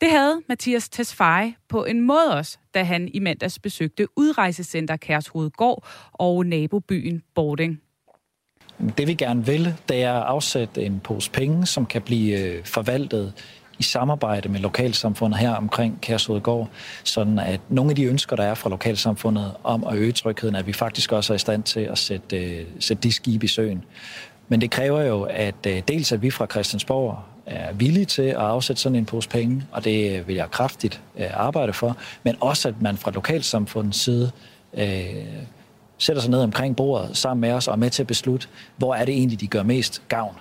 [0.00, 5.86] Det havde Mathias Tesfaye på en måde også, da han i mandags besøgte udrejsecenter Kærshovedgård
[6.12, 7.80] og nabobyen Bording.
[8.98, 12.64] Det vi gerne vil, det er at afsætte en pose penge, som kan blive øh,
[12.64, 13.32] forvaltet
[13.82, 16.68] i samarbejde med lokalsamfundet her omkring Kærshovedgård,
[17.04, 20.66] sådan at nogle af de ønsker, der er fra lokalsamfundet om at øge trygheden, at
[20.66, 23.84] vi faktisk også er i stand til at sætte, øh, sætte de skibe i søen.
[24.48, 28.36] Men det kræver jo, at øh, dels at vi fra Christiansborg er villige til at
[28.36, 32.68] afsætte sådan en pose penge, og det vil jeg kraftigt øh, arbejde for, men også
[32.68, 34.30] at man fra lokalsamfundets side
[34.74, 35.04] øh,
[35.98, 38.94] sætter sig ned omkring bordet sammen med os og er med til at beslutte, hvor
[38.94, 40.34] er det egentlig, de gør mest gavn.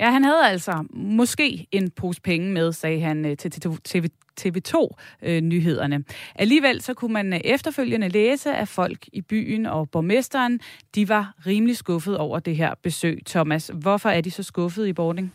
[0.00, 3.50] Ja, han havde altså måske en pose penge med, sagde han øh, til
[3.84, 4.08] TV,
[4.40, 5.96] TV2-nyhederne.
[5.96, 6.02] Øh,
[6.34, 10.60] Alligevel så kunne man øh, efterfølgende læse, at folk i byen og borgmesteren,
[10.94, 13.22] de var rimelig skuffet over det her besøg.
[13.26, 15.32] Thomas, hvorfor er de så skuffet i Bording?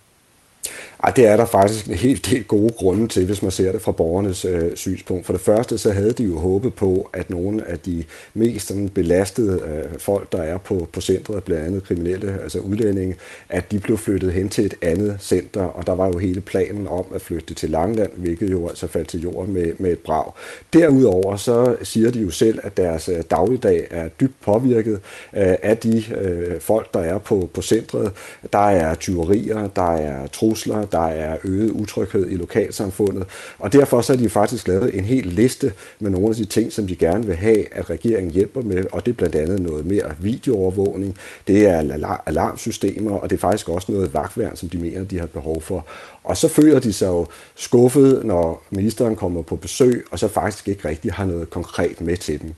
[1.03, 3.81] Ej, det er der faktisk en helt, del gode grunde til, hvis man ser det
[3.81, 5.25] fra borgernes øh, synspunkt.
[5.25, 8.89] For det første, så havde de jo håbet på, at nogle af de mest sådan,
[8.89, 13.15] belastede øh, folk, der er på, på centret, blandt andet kriminelle, altså udlændinge,
[13.49, 16.87] at de blev flyttet hen til et andet center, og der var jo hele planen
[16.87, 20.31] om at flytte til Langland, hvilket jo altså faldt til jorden med, med et brag.
[20.73, 24.99] Derudover så siger de jo selv, at deres øh, dagligdag er dybt påvirket
[25.37, 28.11] øh, af de øh, folk, der er på, på centret.
[28.53, 33.25] Der er tyverier, der er trusler, der er øget utryghed i lokalsamfundet,
[33.60, 36.73] og derfor så har de faktisk lavet en hel liste med nogle af de ting,
[36.73, 39.86] som de gerne vil have, at regeringen hjælper med, og det er blandt andet noget
[39.86, 45.03] mere videoovervågning, det er alarmsystemer, og det er faktisk også noget vagtværn, som de mener,
[45.03, 45.86] de har behov for.
[46.23, 47.25] Og så føler de sig jo
[47.56, 52.17] skuffet, når ministeren kommer på besøg, og så faktisk ikke rigtig har noget konkret med
[52.17, 52.53] til dem.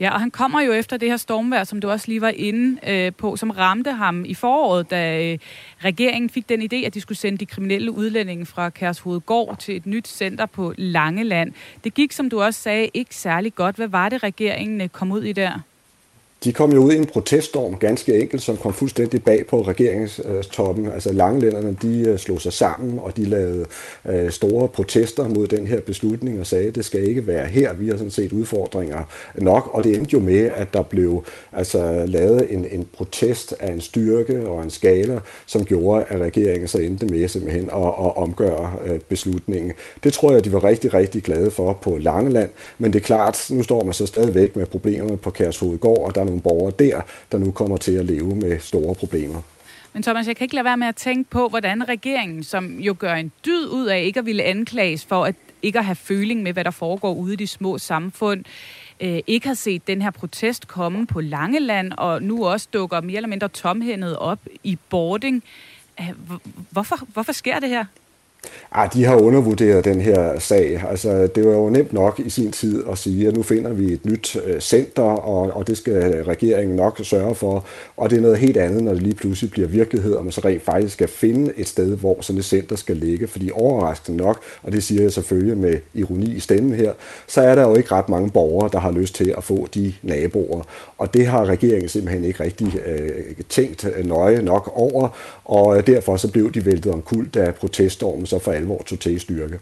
[0.00, 2.90] Ja, og han kommer jo efter det her stormvær, som du også lige var inde
[2.90, 5.38] øh, på, som ramte ham i foråret, da øh,
[5.84, 9.86] regeringen fik den idé, at de skulle sende de kriminelle udlændinge fra Kærshovedgård til et
[9.86, 11.52] nyt center på Langeland.
[11.84, 13.76] Det gik, som du også sagde, ikke særlig godt.
[13.76, 15.60] Hvad var det, regeringen øh, kom ud i der?
[16.44, 20.92] De kom jo ud i en proteststorm, ganske enkelt, som kom fuldstændig bag på regeringstoppen.
[20.92, 23.66] Altså langlænderne, de øh, slog sig sammen, og de lavede
[24.08, 27.74] øh, store protester mod den her beslutning og sagde, at det skal ikke være her.
[27.74, 29.02] Vi har sådan set udfordringer
[29.34, 33.72] nok, og det endte jo med, at der blev altså, lavet en, en protest af
[33.72, 38.16] en styrke og en skala, som gjorde, at regeringen så endte med simpelthen at, at
[38.16, 39.72] omgøre øh, beslutningen.
[40.04, 43.46] Det tror jeg, de var rigtig, rigtig glade for på Langeland, men det er klart,
[43.50, 47.00] nu står man så stadigvæk med problemerne på Kærshovedgård, og der nogle borgere der,
[47.32, 49.42] der nu kommer til at leve med store problemer.
[49.92, 52.96] Men Thomas, jeg kan ikke lade være med at tænke på, hvordan regeringen, som jo
[52.98, 56.42] gør en dyd ud af ikke at ville anklages for at ikke at have føling
[56.42, 58.44] med, hvad der foregår ude i de små samfund,
[59.00, 63.16] øh, ikke har set den her protest komme på Langeland, og nu også dukker mere
[63.16, 65.44] eller mindre tomhændet op i boarding.
[66.70, 67.84] Hvorfor, hvorfor sker det her?
[68.72, 70.84] Ah, de har undervurderet den her sag.
[70.90, 73.92] Altså, det var jo nemt nok i sin tid at sige, at nu finder vi
[73.92, 77.64] et nyt øh, center, og, og det skal regeringen nok sørge for.
[77.96, 80.40] Og det er noget helt andet, når det lige pludselig bliver virkelighed, og man så
[80.44, 83.26] rent faktisk skal finde et sted, hvor sådan et center skal ligge.
[83.26, 86.92] Fordi overraskende nok, og det siger jeg selvfølgelig med ironi i stemmen her,
[87.26, 89.94] så er der jo ikke ret mange borgere, der har lyst til at få de
[90.02, 90.62] naboer.
[90.98, 93.10] Og det har regeringen simpelthen ikke rigtig øh,
[93.48, 95.08] tænkt øh, nøje nok over,
[95.44, 99.12] og øh, derfor så blev de væltet omkuld, da proteststormen så for alvor tog til
[99.12, 99.58] i styrke.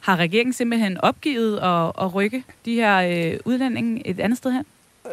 [0.00, 4.64] Har regeringen simpelthen opgivet at, at rykke de her øh, udlændinge et andet sted hen?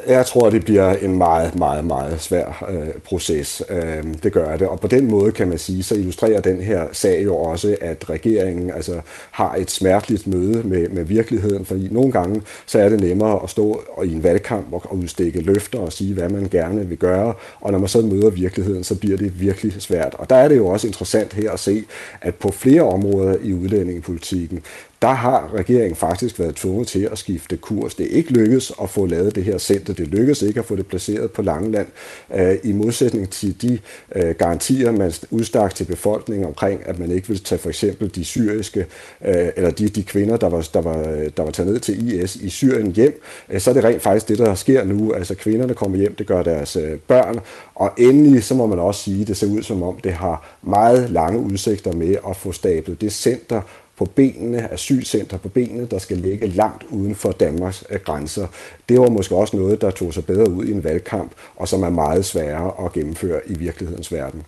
[0.08, 3.64] Jeg tror, det bliver en meget, meget, meget svær øh, proces.
[3.70, 4.68] Øh, det gør det.
[4.68, 8.10] Og på den måde kan man sige, så illustrerer den her sag jo også, at
[8.10, 11.66] regeringen altså, har et smerteligt møde med, med virkeligheden.
[11.66, 15.80] Fordi nogle gange, så er det nemmere at stå i en valgkamp og udstikke løfter
[15.80, 17.34] og sige, hvad man gerne vil gøre.
[17.62, 20.16] Og når man så møder virkeligheden, så bliver det virkelig svært.
[20.20, 21.84] Og der er det jo også interessant her at se,
[22.22, 24.64] at på flere områder i udlændingepolitikken,
[25.02, 27.96] der har regeringen faktisk været tvunget til at skifte kurs.
[27.96, 29.94] Det er ikke lykkedes at få lavet det her center.
[29.94, 31.88] Det lykkedes ikke at få det placeret på Langeland.
[32.36, 33.80] Øh, I modsætning til de
[34.16, 38.26] øh, garantier, man udstak til befolkningen omkring, at man ikke vil tage for eksempel de
[38.26, 38.86] syriske,
[39.26, 42.36] øh, eller de, de kvinder, der var, der, var, der var taget ned til IS
[42.36, 43.22] i Syrien hjem,
[43.58, 45.14] så er det rent faktisk det, der sker nu.
[45.14, 47.40] Altså kvinderne kommer hjem, det gør deres børn,
[47.76, 50.58] og endelig så må man også sige, at det ser ud som om, det har
[50.62, 53.62] meget lange udsigter med at få stablet det center
[54.00, 58.48] på benene, asylcenter på benene, der skal ligge langt uden for Danmarks øh, grænser.
[58.90, 61.84] Det var måske også noget, der tog sig bedre ud i en valgkamp, og som
[61.84, 64.44] er meget sværere at gennemføre i virkelighedens verden.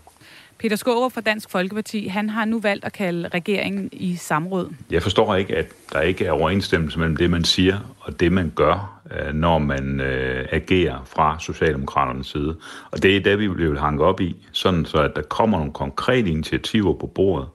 [0.59, 4.69] Peter Skåre fra Dansk Folkeparti, han har nu valgt at kalde regeringen i samråd.
[4.91, 8.51] Jeg forstår ikke, at der ikke er overensstemmelse mellem det, man siger og det, man
[8.55, 12.55] gør, øh, når man øh, agerer fra Socialdemokraternes side.
[12.91, 15.73] Og det er det, vi vil hanke op i, sådan så at der kommer nogle
[15.73, 17.47] konkrete initiativer på bordet,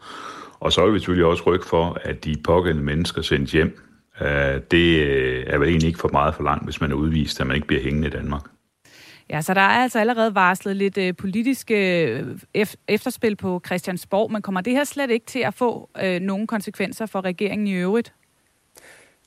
[0.61, 3.81] og så vil vi selvfølgelig også rykke for, at de pågældende mennesker sendes hjem.
[4.21, 7.40] Øh, det øh, er vel egentlig ikke for meget for langt, hvis man er udvist,
[7.40, 8.42] at man ikke bliver hængende i Danmark.
[9.31, 12.05] Ja, så der er altså allerede varslet lidt øh, politiske
[12.55, 17.07] øh, efterspil på Christiansborg, men kommer det her slet ikke til at få øh, konsekvenser
[17.07, 18.12] for regeringen i øvrigt?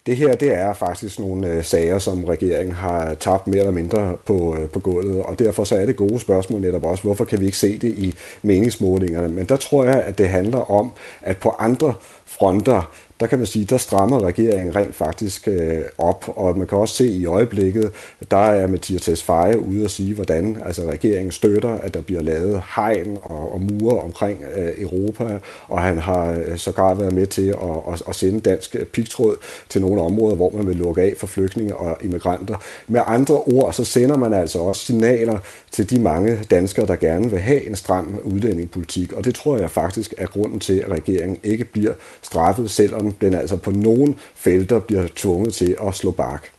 [0.10, 4.18] Det her det er faktisk nogle øh, sager, som regeringen har tabt mere eller mindre
[4.26, 7.40] på, øh, på gulvet, og derfor så er det gode spørgsmål netop også, hvorfor kan
[7.40, 9.28] vi ikke se det i meningsmålingerne?
[9.28, 10.92] Men der tror jeg, at det handler om,
[11.22, 11.94] at på andre
[12.26, 16.78] fronter, der kan man sige, der strammer regeringen rent faktisk øh, op, og man kan
[16.78, 17.92] også se i øjeblikket,
[18.32, 22.62] der er Mathias Tesfaye ude at sige, hvordan altså, regeringen støtter, at der bliver lavet
[22.76, 27.48] hegn og, og mure omkring øh, Europa, og han har øh, sågar været med til
[27.48, 29.36] at, at, at sende dansk pigtråd
[29.70, 32.56] til nogle områder, hvor man vil lukke af for flygtninge og immigranter.
[32.88, 35.40] Med andre ord, så sender man altså også signaler
[35.72, 39.72] til de mange danskere, der gerne vil have en stram udlændingepolitik, og det tror jeg
[39.72, 42.72] faktisk er grunden til, at regeringen ikke bliver straffet,
[43.10, 46.52] selvom den altså på nogle felter bliver tvunget til at slå bark.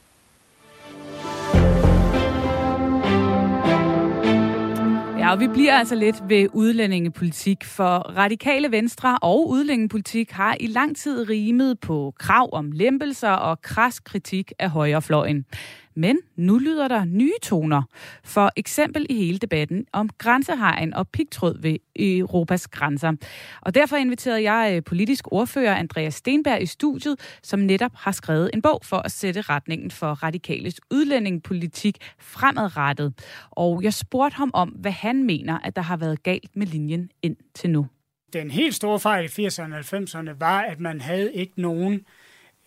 [5.18, 10.66] Ja, og vi bliver altså lidt ved udlændingepolitik, for radikale venstre og udlændingepolitik har i
[10.66, 15.44] lang tid rimet på krav om lempelser og kras kritik af højrefløjen.
[16.00, 17.82] Men nu lyder der nye toner.
[18.24, 23.12] For eksempel i hele debatten om grænsehegn og pigtråd ved Europas grænser.
[23.60, 28.50] Og derfor inviterede jeg øh, politisk ordfører Andreas Stenberg i studiet, som netop har skrevet
[28.54, 33.12] en bog for at sætte retningen for radikales udlændingepolitik fremadrettet.
[33.50, 37.10] Og jeg spurgte ham om, hvad han mener, at der har været galt med linjen
[37.22, 37.86] ind til nu.
[38.32, 42.06] Den helt store fejl i 80'erne og 90'erne var, at man havde ikke nogen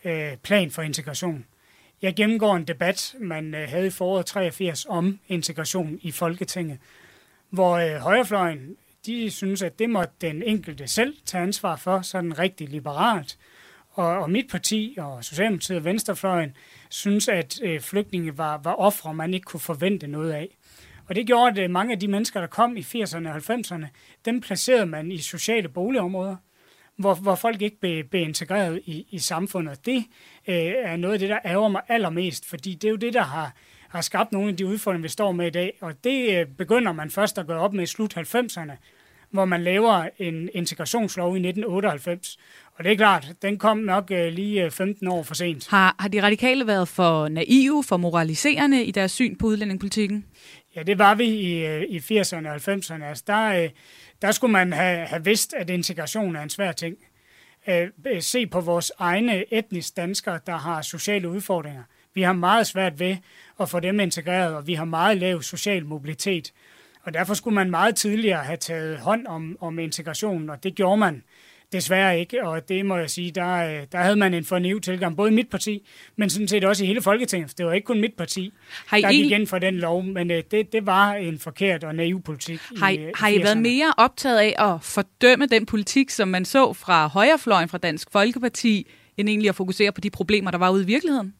[0.05, 1.45] øh, plan for integration.
[2.03, 6.77] Jeg gennemgår en debat, man øh, havde i foråret 83 om integration i Folketinget,
[7.49, 12.39] hvor øh, højrefløjen, de synes, at det må den enkelte selv tage ansvar for, sådan
[12.39, 13.37] rigtig liberalt.
[13.89, 16.57] Og, og mit parti og Socialdemokratiet og Venstrefløjen
[16.89, 20.57] synes, at øh, flygtninge var, var ofre, man ikke kunne forvente noget af.
[21.07, 23.85] Og det gjorde, at øh, mange af de mennesker, der kom i 80'erne og 90'erne,
[24.25, 26.35] dem placerede man i sociale boligområder
[27.03, 29.85] hvor, hvor folk ikke blev, blev integreret i, i samfundet.
[29.85, 30.05] Det
[30.47, 33.23] øh, er noget af det, der ærger mig allermest, fordi det er jo det, der
[33.23, 33.53] har,
[33.89, 35.77] har skabt nogle af de udfordringer, vi står med i dag.
[35.81, 38.71] Og det øh, begynder man først at gøre op med i slut 90'erne,
[39.31, 42.37] hvor man laver en integrationslov i 1998.
[42.75, 45.67] Og det er klart, den kom nok øh, lige 15 år for sent.
[45.69, 50.25] Har, har de radikale været for naive, for moraliserende i deres syn på udlændingepolitikken?
[50.75, 53.03] Ja, det var vi i, i 80'erne og 90'erne.
[53.03, 53.69] Altså, der,
[54.23, 56.97] der skulle man have, have vidst, at integration er en svær ting.
[57.67, 61.83] Øh, øh, se på vores egne etnisk danskere, der har sociale udfordringer.
[62.13, 63.17] Vi har meget svært ved
[63.59, 66.53] at få dem integreret, og vi har meget lav social mobilitet.
[67.01, 70.97] Og derfor skulle man meget tidligere have taget hånd om, om integrationen, og det gjorde
[70.97, 71.23] man
[71.73, 75.17] desværre ikke, og det må jeg sige, der, øh, der havde man en forniv tilgang,
[75.17, 77.57] både i mit parti, men sådan set også i hele Folketinget.
[77.57, 78.53] Det var ikke kun mit parti,
[78.87, 81.83] har I der gik ind for den lov, men øh, det, det var en forkert
[81.83, 82.59] og naiv politik.
[82.77, 86.45] Har I, i, har I været mere optaget af at fordømme den politik, som man
[86.45, 90.69] så fra højrefløjen fra Dansk Folkeparti, end egentlig at fokusere på de problemer, der var
[90.69, 91.33] ude i virkeligheden?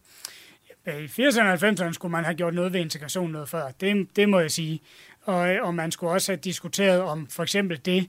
[0.88, 3.72] I 80'erne og 90'erne skulle man have gjort noget ved integration noget før.
[3.82, 4.82] Det, det må jeg sige.
[5.26, 8.08] Og, og man skulle også have diskuteret om for eksempel det,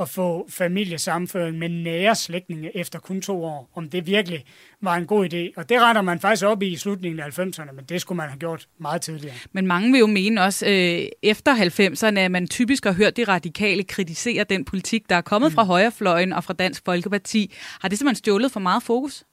[0.00, 4.44] at få familiesamføring med nære slægtninge efter kun to år, om det virkelig
[4.82, 5.52] var en god idé.
[5.56, 8.28] Og det retter man faktisk op i i slutningen af 90'erne, men det skulle man
[8.28, 9.34] have gjort meget tidligere.
[9.52, 13.24] Men mange vil jo mene også, øh, efter 90'erne, at man typisk har hørt de
[13.24, 15.54] radikale kritisere den politik, der er kommet mm.
[15.54, 17.54] fra højrefløjen og fra Dansk Folkeparti.
[17.80, 19.24] Har det simpelthen stjålet for meget fokus?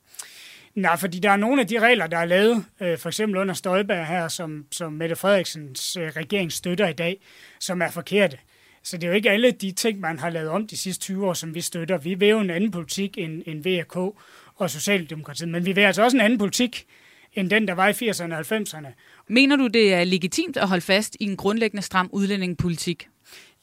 [0.76, 3.54] Nej, fordi der er nogle af de regler, der er lavet, øh, for eksempel under
[3.54, 7.17] Støjberg her, som, som Mette Frederiksens øh, regering støtter i dag,
[7.60, 8.38] som er forkerte.
[8.83, 11.27] Så det er jo ikke alle de ting, man har lavet om de sidste 20
[11.27, 11.97] år, som vi støtter.
[11.97, 13.95] Vi vil jo en anden politik end, end VK
[14.55, 16.85] og Socialdemokratiet, men vi vil altså også en anden politik
[17.33, 18.87] end den, der var i 80'erne og 90'erne.
[19.27, 23.07] Mener du, det er legitimt at holde fast i en grundlæggende stram udlændingepolitik?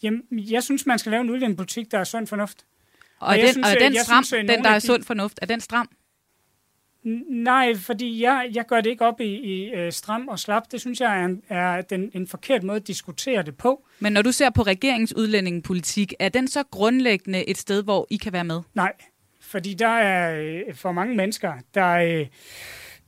[0.03, 2.65] Jamen, jeg synes, man skal lave en udlændingepolitik, der er sund fornuft.
[3.19, 5.61] Og, og, den, synes, og den stram, synes, den, der er sund fornuft, er den
[5.61, 5.89] stram?
[7.05, 10.63] Nej, fordi jeg, jeg gør det ikke op i, i uh, stram og slap.
[10.73, 13.87] Det synes jeg er, en, er den, en forkert måde at diskutere det på.
[13.99, 18.17] Men når du ser på regeringens udlændingepolitik, er den så grundlæggende et sted, hvor I
[18.17, 18.61] kan være med?
[18.75, 18.93] Nej,
[19.41, 22.27] fordi der er uh, for mange mennesker, der, uh,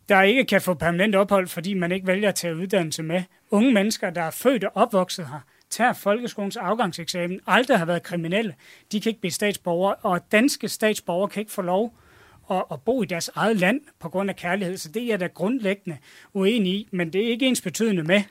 [0.08, 3.22] der ikke kan få permanent ophold, fordi man ikke vælger at tage uddannelse med.
[3.50, 8.54] Unge mennesker, der er født og opvokset her, tager folkeskolens afgangseksamen, aldrig har været kriminelle,
[8.92, 11.94] de kan ikke blive statsborgere, og danske statsborgere kan ikke få lov
[12.50, 14.76] at, at bo i deres eget land på grund af kærlighed.
[14.76, 15.98] Så det er jeg da grundlæggende
[16.34, 18.22] uenig i, men det er ikke ens betydende med,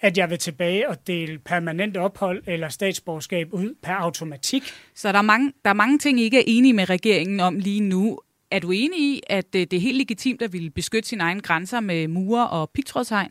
[0.00, 4.62] at jeg vil tilbage og dele permanent ophold eller statsborgerskab ud per automatik.
[4.94, 7.58] Så der er mange, der er mange ting, I ikke er enige med regeringen om
[7.58, 8.18] lige nu.
[8.50, 11.80] Er du enig i, at det er helt legitimt at ville beskytte sine egne grænser
[11.80, 13.30] med mure og pigtrådshegn?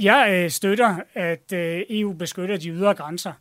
[0.00, 3.32] Jeg øh, støtter, at øh, EU beskytter de ydre grænser.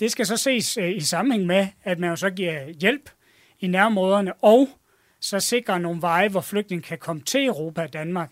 [0.00, 3.10] Det skal så ses øh, i sammenhæng med, at man jo så giver hjælp
[3.60, 4.68] i nærområderne, og
[5.26, 8.30] så sikrer nogle veje, hvor flygtninge kan komme til Europa og Danmark.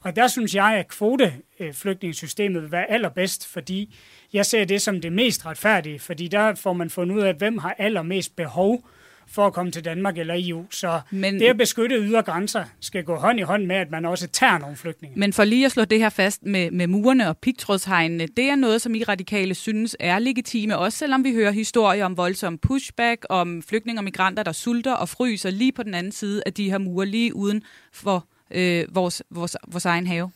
[0.00, 3.96] Og der synes jeg, at kvoteflygtningesystemet vil være allerbedst, fordi
[4.32, 7.58] jeg ser det som det mest retfærdige, fordi der får man fundet ud af, hvem
[7.58, 8.88] har allermest behov
[9.26, 10.64] for at komme til Danmark eller EU.
[10.70, 14.04] Så men, det at beskytte ydre grænser skal gå hånd i hånd med, at man
[14.04, 15.18] også tager nogle flygtninge.
[15.18, 18.56] Men for lige at slå det her fast med, med murene og pigtrådshegnene, det er
[18.56, 23.26] noget, som I radikale synes er legitime, også selvom vi hører historier om voldsom pushback,
[23.28, 26.70] om flygtninge og migranter, der sulter og fryser lige på den anden side af de
[26.70, 30.30] her mure, lige uden for øh, vores, vores, vores egen have.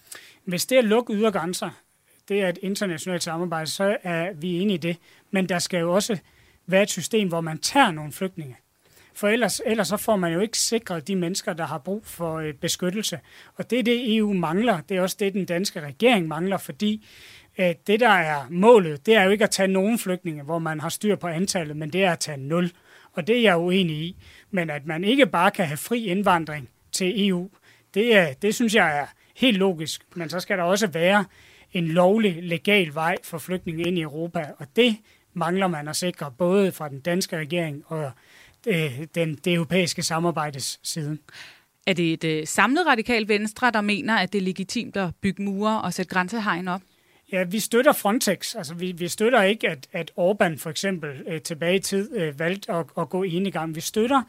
[0.45, 1.71] Hvis det er at lukke ydre grænser,
[2.29, 4.97] det er et internationalt samarbejde, så er vi enige i det.
[5.31, 6.19] Men der skal jo også
[6.67, 8.57] være et system, hvor man tager nogle flygtninge.
[9.19, 12.35] For ellers, ellers så får man jo ikke sikret de mennesker, der har brug for
[12.35, 13.21] øh, beskyttelse.
[13.55, 14.81] Og det er det, EU mangler.
[14.81, 17.07] Det er også det, den danske regering mangler, fordi
[17.59, 20.81] øh, det, der er målet, det er jo ikke at tage nogen flygtninge, hvor man
[20.81, 22.71] har styr på antallet, men det er at tage nul.
[23.13, 24.17] Og det er jeg uenig i.
[24.51, 27.51] Men at man ikke bare kan have fri indvandring til EU,
[27.95, 30.03] det, øh, det synes jeg er helt logisk.
[30.15, 31.25] Men så skal der også være
[31.73, 34.97] en lovlig, legal vej for flygtninge ind i Europa, og det
[35.35, 38.13] mangler man at sikre, både fra den danske regering og
[38.67, 41.19] øh, den, det europæiske samarbejdes side.
[41.87, 45.43] Er det et øh, samlet radikal venstre, der mener, at det er legitimt at bygge
[45.43, 46.81] mure og sætte grænsehegn op?
[47.33, 48.57] Ja, vi støtter Frontex.
[48.57, 52.39] Altså, vi, vi støtter ikke, at, at Orbán for eksempel øh, tilbage i tid øh,
[52.39, 53.75] valgte at, at gå ind i gang.
[53.75, 54.23] Vi støtter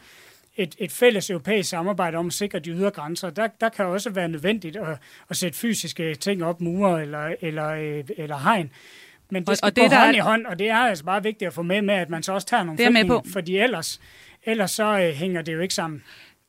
[0.57, 3.30] et, et fælles europæisk samarbejde om at sikre de ydre grænser.
[3.30, 4.97] Der, der kan også være nødvendigt at,
[5.30, 8.71] at sætte fysiske ting op, mure eller, eller, øh, eller hegn.
[9.32, 10.15] Men det skal og, og det, gå hånd der...
[10.15, 12.34] i hånd, og det er altså bare vigtigt at få med med, at man så
[12.34, 13.23] også tager nogle det med på.
[13.34, 13.99] fordi ellers,
[14.43, 16.03] ellers så øh, hænger det jo ikke sammen.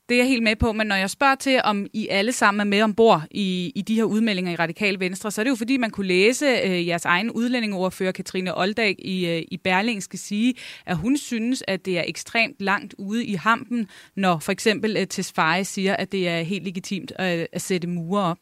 [0.09, 2.61] Det er jeg helt med på, men når jeg spørger til, om I alle sammen
[2.61, 5.55] er med ombord i, i de her udmeldinger i Radikal Venstre, så er det jo
[5.55, 10.19] fordi, man kunne læse øh, jeres egen udlændingeordfører, Katrine Oldag, i, øh, i Berling skal
[10.19, 10.55] sige,
[10.87, 15.07] at hun synes, at det er ekstremt langt ude i hampen, når for eksempel øh,
[15.07, 18.39] Tesfaye siger, at det er helt legitimt at, at sætte mure op.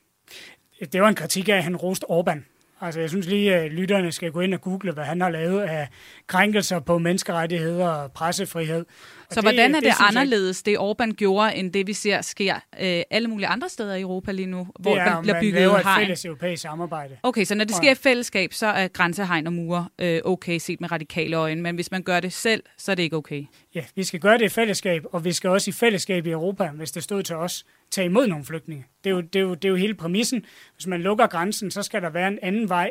[0.92, 2.57] Det var en kritik af, at han roste Orbán.
[2.80, 5.60] Altså, jeg synes lige, at lytterne skal gå ind og google, hvad han har lavet
[5.60, 5.88] af
[6.26, 8.84] krænkelser på menneskerettigheder og pressefrihed.
[9.30, 12.54] Så det, hvordan er det, det anderledes, det Orbán gjorde, end det vi ser sker
[12.54, 15.70] øh, alle mulige andre steder i Europa lige nu, hvor det er, der bliver bygget
[15.70, 15.78] hegn?
[15.78, 17.16] Et fælles europæisk samarbejde.
[17.22, 20.80] Okay, så når det sker i fællesskab, så er grænsehegn og mure øh, okay set
[20.80, 23.44] med radikale øjne, men hvis man gør det selv, så er det ikke okay?
[23.74, 26.70] Ja, vi skal gøre det i fællesskab, og vi skal også i fællesskab i Europa,
[26.74, 28.84] hvis det stod til os, tage imod nogle flygtninge.
[29.04, 30.44] Det er jo, det er jo, det er jo hele præmissen.
[30.74, 32.90] Hvis man lukker grænsen, så skal der være en anden vej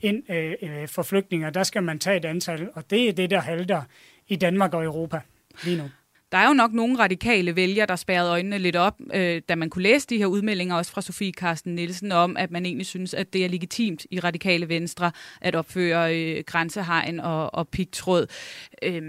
[0.00, 3.30] ind øh, øh for flygtninge, der skal man tage et antal, og det er det,
[3.30, 3.82] der halter
[4.28, 5.20] i Danmark og Europa
[5.64, 5.90] lige nu.
[6.32, 9.70] Der er jo nok nogle radikale vælgere, der spærrede øjnene lidt op, øh, da man
[9.70, 13.14] kunne læse de her udmeldinger, også fra Sofie Karsten Nielsen, om, at man egentlig synes,
[13.14, 18.26] at det er legitimt i radikale venstre at opføre øh, grænsehegn og, og pigtråd.
[18.82, 19.02] Øh,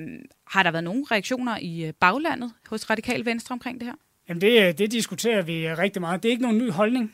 [0.48, 3.96] har der været nogle reaktioner i øh, baglandet hos radikale venstre omkring det her?
[4.30, 6.24] Jamen det, øh, det diskuterer vi rigtig meget.
[6.24, 7.14] Det er ikke nogen ny holdning,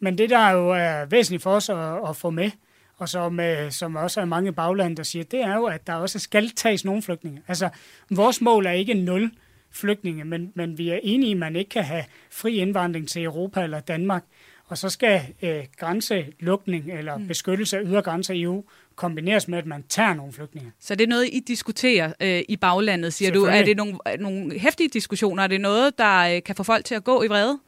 [0.00, 2.50] men det, der jo er væsentligt for os at, at få med,
[2.96, 5.94] og som, øh, som også er mange bagland, der siger, det er jo, at der
[5.94, 7.42] også skal tages nogle flygtninge.
[7.48, 7.68] Altså,
[8.10, 9.30] vores mål er ikke nul
[9.70, 13.22] flygtninge, men, men vi er enige i, at man ikke kan have fri indvandring til
[13.22, 14.24] Europa eller Danmark.
[14.66, 17.28] Og så skal øh, grænselukning eller mm.
[17.28, 18.64] beskyttelse af ydre grænser i EU
[18.96, 20.72] kombineres med, at man tager nogle flygtninge.
[20.80, 23.44] Så det er noget, I diskuterer øh, i baglandet, siger du.
[23.44, 25.42] Er det nogle, nogle hæftige diskussioner?
[25.42, 27.58] Er det noget, der øh, kan få folk til at gå i vrede?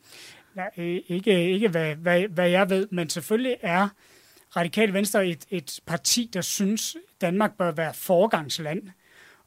[0.55, 3.89] Nej, ikke, ikke hvad, hvad, hvad jeg ved, men selvfølgelig er
[4.57, 8.83] Radikale Venstre et, et parti, der synes, Danmark bør være forgangsland.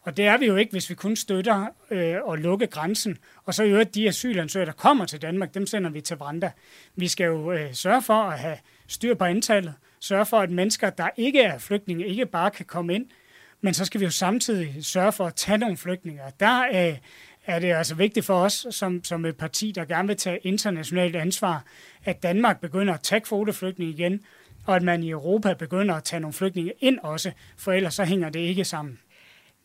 [0.02, 3.18] Og det er vi jo ikke, hvis vi kun støtter øh, at lukke grænsen.
[3.46, 6.52] Og så i øvrigt de asylansøgere, der kommer til Danmark, dem sender vi til Branda.
[6.96, 8.58] Vi skal jo øh, sørge for at have
[8.88, 9.74] styr på antallet.
[10.00, 13.06] Sørge for, at mennesker, der ikke er flygtninge, ikke bare kan komme ind.
[13.62, 16.22] Men så skal vi jo samtidig sørge for at tage nogle flygtninge.
[16.40, 16.98] Der øh,
[17.46, 21.16] er det altså vigtigt for os, som, som et parti, der gerne vil tage internationalt
[21.16, 21.64] ansvar,
[22.06, 24.22] at Danmark begynder at tage kvoteflygtninge igen,
[24.70, 28.04] og at man i Europa begynder at tage nogle flygtninge ind også, for ellers så
[28.04, 29.00] hænger det ikke sammen.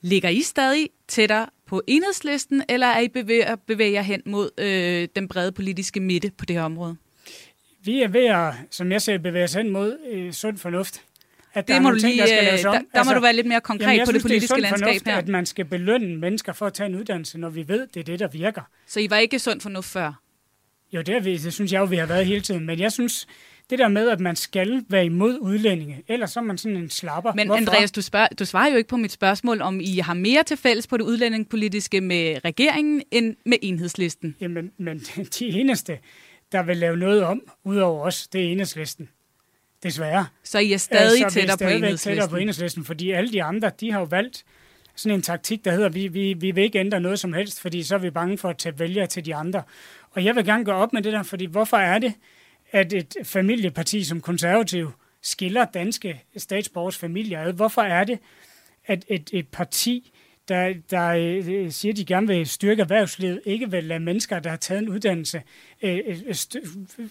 [0.01, 5.29] Ligger I stadig tættere på enhedslisten, eller er I bevæger, bevæger hen mod øh, den
[5.29, 6.97] brede politiske midte på det her område?
[7.85, 11.03] Vi er ved at, som jeg ser, bevæge os hen mod øh, sund fornuft.
[11.55, 13.21] At det der må du lige, ting, der, skal øh, der, der altså, må du
[13.21, 15.17] være lidt mere konkret jamen, på det politiske det er landskab fornuft, her.
[15.17, 18.05] at man skal belønne mennesker for at tage en uddannelse, når vi ved, det er
[18.05, 18.63] det, der virker.
[18.87, 20.21] Så I var ikke sund fornuft før?
[20.93, 22.67] Jo, det, er vi, det synes jeg jo, vi har været hele tiden.
[22.67, 23.27] Men jeg synes,
[23.71, 26.91] det der med, at man skal være imod udlændinge, ellers så er man sådan en
[26.91, 27.33] slapper.
[27.35, 27.61] Men Hvorfor?
[27.61, 30.57] Andreas, du, spørger, du svarer jo ikke på mit spørgsmål, om I har mere til
[30.57, 34.37] fælles på det udlændingepolitiske med regeringen end med enhedslisten.
[34.41, 34.99] Jamen, men
[35.39, 35.99] de eneste,
[36.53, 39.09] der vil lave noget om, udover os, det er enhedslisten.
[39.83, 40.27] Desværre.
[40.45, 42.11] Så I er stadig så tættere på enhedslisten?
[42.11, 44.45] tættere på enhedslisten, fordi alle de andre, de har jo valgt
[44.95, 47.83] sådan en taktik, der hedder, vi, vi, vi vil ikke ændre noget som helst, fordi
[47.83, 49.62] så er vi bange for at tage vælgere til de andre.
[50.11, 52.12] Og jeg vil gerne gå op med det der, fordi hvorfor er det,
[52.75, 54.91] at et familieparti som konservativ
[55.22, 57.53] skiller danske statsborgers familier ad.
[57.53, 58.18] Hvorfor er det,
[58.87, 60.12] at et, et parti,
[60.49, 64.51] der, der øh, siger, at de gerne vil styrke erhvervslivet, ikke vil lade mennesker, der
[64.51, 65.43] har taget en uddannelse,
[65.83, 66.35] øh, øh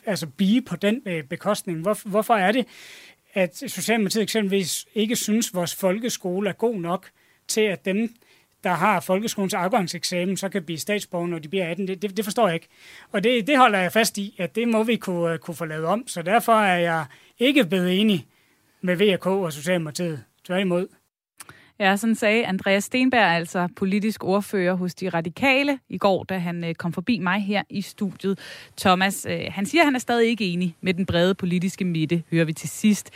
[0.05, 1.81] altså blive på den øh, bekostning?
[1.81, 2.67] Hvor, hvorfor er det,
[3.33, 7.09] at Socialdemokratiet eksempelvis ikke synes, at vores folkeskole er god nok
[7.47, 8.15] til, at dem,
[8.63, 11.87] der har folkeskolens afgangseksamen, så kan blive statsborger, når de bliver 18.
[11.87, 12.67] Det, det, det forstår jeg ikke.
[13.11, 15.65] Og det, det holder jeg fast i, at det må vi kunne, øh, kunne få
[15.65, 16.07] lavet om.
[16.07, 17.05] Så derfor er jeg
[17.39, 18.27] ikke blevet enig
[18.81, 20.23] med VK og Socialdemokratiet.
[20.45, 20.87] Tværtimod.
[21.79, 26.63] Ja, sådan sagde Andreas Stenberg, altså politisk ordfører hos De Radikale, i går, da han
[26.63, 28.39] øh, kom forbi mig her i studiet.
[28.77, 32.23] Thomas, øh, han siger, at han er stadig ikke enig med den brede politiske midte,
[32.31, 33.09] hører vi til sidst.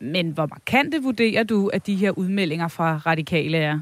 [0.00, 3.80] Men hvor markante vurderer du, at de her udmeldinger fra Radikale er?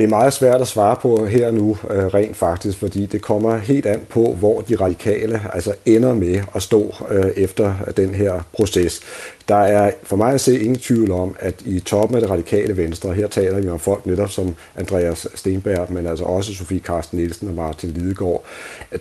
[0.00, 3.56] Det er meget svært at svare på her nu, øh, rent faktisk, fordi det kommer
[3.56, 8.14] helt an på, hvor de radikale altså ender med at stå øh, efter øh, den
[8.14, 9.00] her proces.
[9.50, 12.76] Der er for mig at se ingen tvivl om, at i toppen af det radikale
[12.76, 17.18] venstre, her taler vi om folk netop som Andreas Stenberg, men altså også Sofie Karsten
[17.18, 18.44] Nielsen og Martin Lidegaard,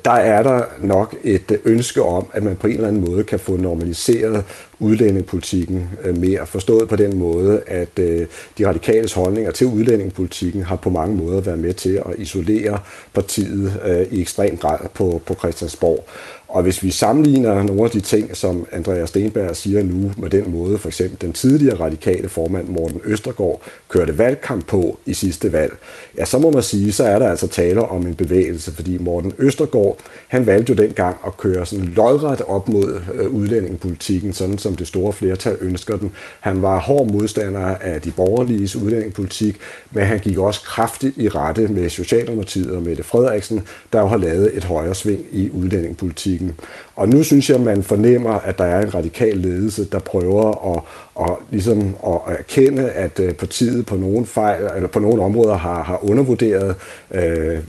[0.05, 3.39] der er der nok et ønske om, at man på en eller anden måde kan
[3.39, 4.43] få normaliseret
[4.79, 6.45] udlændingepolitikken øh, mere.
[6.45, 8.27] Forstået på den måde, at øh,
[8.57, 12.79] de radikales holdninger til udlændingepolitikken har på mange måder været med til at isolere
[13.13, 16.05] partiet øh, i ekstrem grad på, på Christiansborg.
[16.49, 20.51] Og hvis vi sammenligner nogle af de ting, som Andreas Stenberg siger nu med den
[20.51, 25.73] måde, for eksempel den tidligere radikale formand Morten Østergaard kørte valgkamp på i sidste valg,
[26.17, 29.33] ja, så må man sige, så er der altså tale om en bevægelse, fordi Morten
[29.37, 29.97] Østergaard,
[30.27, 34.87] han valgte jo dengang at køre sådan lodret op mod øh, udlændingepolitikken, sådan som det
[34.87, 36.11] store flertal ønsker den.
[36.39, 39.57] Han var hård modstander af de borgerliges udlændingepolitik,
[39.91, 43.61] men han gik også kraftigt i rette med Socialdemokratiet og Mette Frederiksen,
[43.93, 46.65] der jo har lavet et højre sving i udlændingepolitik politikken.
[46.95, 50.75] Og nu synes jeg, at man fornemmer, at der er en radikal ledelse, der prøver
[50.75, 50.81] at,
[51.29, 55.83] at, ligesom at erkende, at øh, partiet på nogle fejl, eller på nogle områder har,
[55.83, 56.75] har undervurderet
[57.11, 57.59] øh,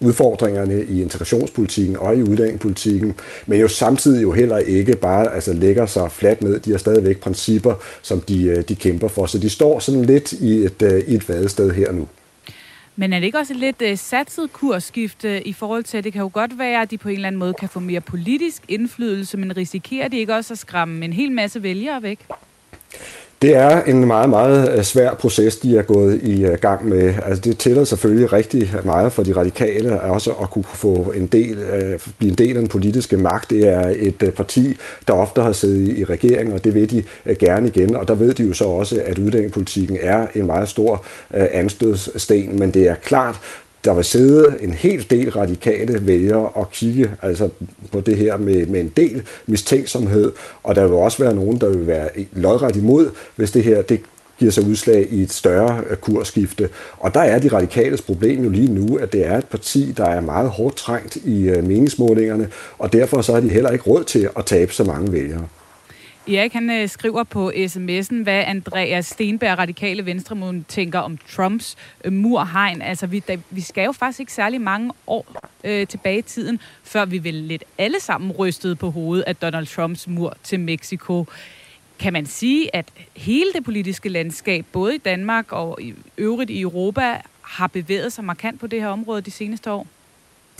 [0.00, 3.14] udfordringerne i integrationspolitikken og i udlændingepolitikken,
[3.46, 6.60] men jo samtidig jo heller ikke bare altså, lægger sig fladt ned.
[6.60, 9.26] De har stadigvæk principper, som de, øh, de kæmper for.
[9.26, 12.06] Så de står sådan lidt i et, øh, i et vadested her nu.
[13.00, 16.04] Men er det ikke også et lidt uh, satset kursskifte øh, i forhold til, at
[16.04, 18.00] det kan jo godt være, at de på en eller anden måde kan få mere
[18.00, 22.26] politisk indflydelse, men risikerer de ikke også at skræmme en hel masse vælgere væk?
[23.42, 27.14] Det er en meget, meget øh, svær proces, de er gået i øh, gang med.
[27.24, 31.58] Altså, det tæller selvfølgelig rigtig meget for de radikale også at kunne få en del,
[31.58, 33.50] øh, blive en del af den politiske magt.
[33.50, 34.76] Det er et parti,
[35.08, 37.96] der ofte har siddet i regering, og det vil de gerne igen.
[37.96, 42.70] Og der ved de jo så også, at uddannelsespolitikken er en meget stor anstødssten, men
[42.70, 43.40] det er klart,
[43.84, 47.48] der vil sidde en hel del radikale vælgere og kigge altså
[47.92, 51.68] på det her med, med en del mistænksomhed, og der vil også være nogen, der
[51.68, 54.00] vil være lodret imod, hvis det her det
[54.38, 56.68] giver sig udslag i et større øh, kursskifte.
[56.98, 60.04] Og der er de radikales problem jo lige nu, at det er et parti, der
[60.04, 62.48] er meget hårdt trængt i øh, meningsmålingerne,
[62.78, 65.48] og derfor så har de heller ikke råd til at tabe så mange vælgere.
[66.28, 72.12] Erik han øh, skriver på sms'en, hvad Andreas Stenberg, radikale Venstre, tænker om Trumps øh,
[72.12, 72.82] murhegn.
[72.82, 75.26] Altså, vi, da, vi skal jo faktisk ikke særlig mange år
[75.64, 79.66] øh, tilbage i tiden, før vi vel lidt alle sammen rystede på hovedet af Donald
[79.66, 81.26] Trumps mur til Mexico.
[81.98, 86.60] Kan man sige, at hele det politiske landskab, både i Danmark og i øvrigt i
[86.60, 89.86] Europa, har bevæget sig markant på det her område de seneste år?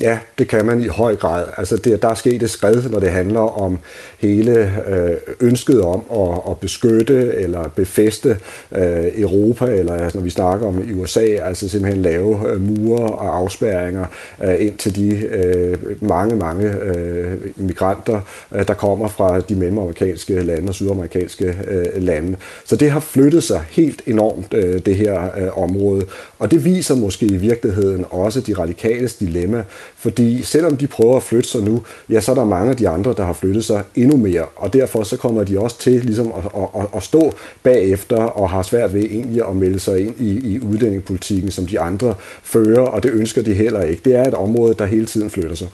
[0.00, 1.44] Ja, det kan man i høj grad.
[1.56, 3.78] Altså det, der er sket et skridt, når det handler om
[4.18, 8.38] hele øh, ønsket om at, at beskytte eller befeste
[8.72, 13.02] øh, Europa, eller altså, når vi snakker om i USA, altså simpelthen lave øh, mure
[13.02, 14.06] og afspærringer
[14.44, 18.20] øh, ind til de øh, mange, mange øh, migranter,
[18.52, 22.36] øh, der kommer fra de mellemamerikanske lande og sydamerikanske øh, lande.
[22.64, 26.06] Så det har flyttet sig helt enormt, øh, det her øh, område.
[26.38, 29.64] Og det viser måske i virkeligheden også de radikales dilemma,
[29.96, 32.88] fordi selvom de prøver at flytte sig nu, ja, så er der mange af de
[32.88, 36.26] andre, der har flyttet sig endnu mere, og derfor så kommer de også til ligesom
[36.26, 37.32] at, at, at stå
[37.62, 41.80] bagefter og har svært ved egentlig at melde sig ind i, i udlændingepolitikken, som de
[41.80, 44.02] andre fører, og det ønsker de heller ikke.
[44.04, 45.68] Det er et område, der hele tiden flytter sig.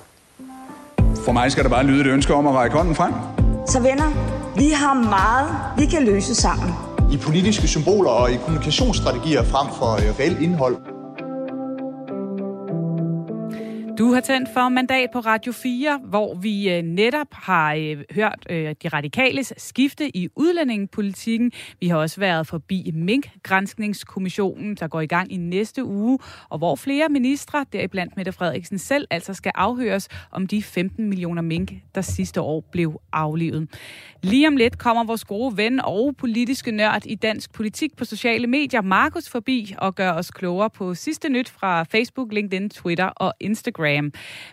[1.24, 3.12] For mig skal der bare lyde et ønske om at række hånden frem.
[3.66, 4.10] Så venner,
[4.56, 6.70] vi har meget, vi kan løse sammen.
[7.12, 10.76] I politiske symboler og i kommunikationsstrategier frem for øh, reelt indhold.
[13.98, 18.46] Du har tændt for mandat på Radio 4, hvor vi øh, netop har øh, hørt
[18.50, 21.52] øh, de radikales skifte i udlændingepolitikken.
[21.80, 26.18] Vi har også været forbi Mink-granskningskommissionen, der går i gang i næste uge,
[26.48, 31.42] og hvor flere ministre, deriblandt Mette Frederiksen selv, altså skal afhøres om de 15 millioner
[31.42, 33.68] mink, der sidste år blev aflivet.
[34.22, 38.46] Lige om lidt kommer vores gode ven og politiske nørd i dansk politik på sociale
[38.46, 43.34] medier, Markus, forbi og gør os klogere på sidste nyt fra Facebook, LinkedIn, Twitter og
[43.40, 43.83] Instagram.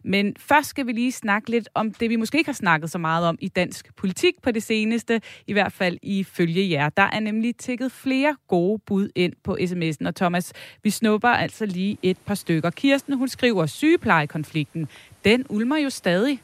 [0.04, 2.98] Men først skal vi lige snakke lidt om det, vi måske ikke har snakket så
[2.98, 6.90] meget om i dansk politik på det seneste, i hvert fald ifølge jer.
[6.90, 10.54] Der er nemlig tækket flere gode bud ind på sms'en, og Thomas,
[10.84, 12.70] vi snupper altså lige et par stykker.
[12.70, 14.88] Kirsten, hun skriver, sygeplejekonflikten,
[15.26, 16.42] den ulmer jo stadig.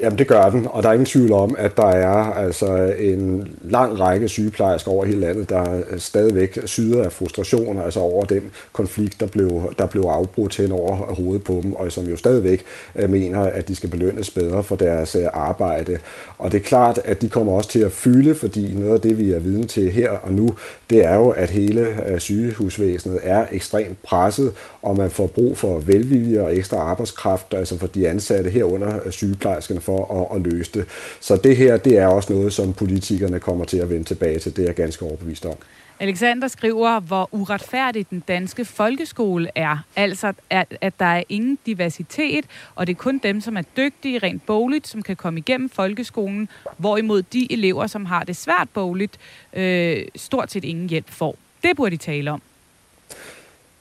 [0.00, 3.48] Jamen det gør den, og der er ingen tvivl om, at der er altså en
[3.62, 8.50] lang række sygeplejersker over hele landet, der øh, stadigvæk syder af frustrationer, altså over den
[8.72, 12.64] konflikt, der blev, der blev afbrudt hen over hovedet på dem, og som jo stadigvæk
[12.96, 15.98] øh, mener, at de skal belønnes bedre for deres øh, arbejde.
[16.38, 19.18] Og det er klart, at de kommer også til at fylde, fordi noget af det,
[19.18, 20.54] vi er viden til her og nu,
[20.90, 24.52] det er jo, at hele sygehusvæsenet er ekstremt presset,
[24.82, 29.80] og man får brug for velvilje og ekstra arbejdskraft, altså for de ansatte herunder sygeplejerskerne
[29.80, 30.84] for at, at løse det.
[31.20, 34.56] Så det her, det er også noget, som politikerne kommer til at vende tilbage til.
[34.56, 35.56] Det er jeg ganske overbevist om.
[36.00, 39.76] Alexander skriver, hvor uretfærdig den danske folkeskole er.
[39.96, 44.18] Altså, at, at der er ingen diversitet, og det er kun dem, som er dygtige
[44.18, 49.18] rent bogligt, som kan komme igennem folkeskolen, hvorimod de elever, som har det svært bogligt,
[49.52, 51.36] øh, stort set ingen hjælp får.
[51.62, 52.42] Det burde de tale om.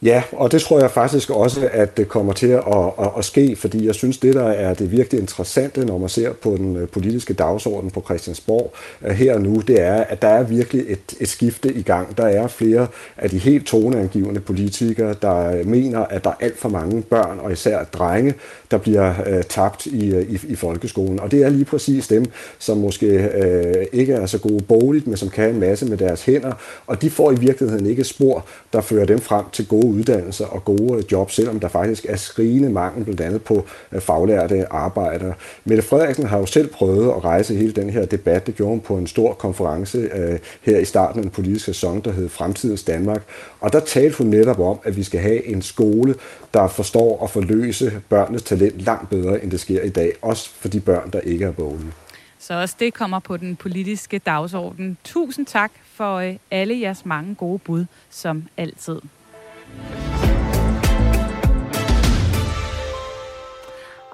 [0.02, 2.64] Ja, og det tror jeg faktisk også, at det kommer til at,
[3.00, 6.34] at, at ske, fordi jeg synes, det der er det virkelig interessante, når man ser
[6.34, 8.74] på den øh, politiske dagsorden på Christiansborg
[9.06, 12.18] øh, her og nu, det er, at der er virkelig et, et skifte i gang.
[12.18, 12.88] Der er flere
[13.18, 17.39] af de helt toneangivende politikere, der øh, mener, at der er alt for mange børn,
[17.39, 18.34] og især drenge,
[18.72, 21.20] der bliver uh, tabt i, i, i folkeskolen.
[21.20, 22.26] Og det er lige præcis dem,
[22.60, 26.26] som måske uh, ikke er så gode bogligt, men som kan en masse med deres
[26.26, 26.54] hænder,
[26.88, 30.65] og de får i virkeligheden ikke spor, der fører dem frem til gode uddannelser og
[30.65, 35.33] gode øh, job, selvom der faktisk er skrigende mangel blandt andet på øh, faglærte arbejdere.
[35.65, 38.47] Mette Frederiksen har jo selv prøvet at rejse hele den her debat.
[38.47, 42.01] Det gjorde hun på en stor konference øh, her i starten af den politiske sæson,
[42.01, 43.21] der hed Fremtidens Danmark.
[43.59, 46.15] Og der talte hun netop om, at vi skal have en skole,
[46.53, 50.13] der forstår at forløse børnenes talent langt bedre, end det sker i dag.
[50.21, 51.91] Også for de børn, der ikke er vågne.
[52.39, 54.97] Så også det kommer på den politiske dagsorden.
[55.03, 58.99] Tusind tak for alle jeres mange gode bud, som altid.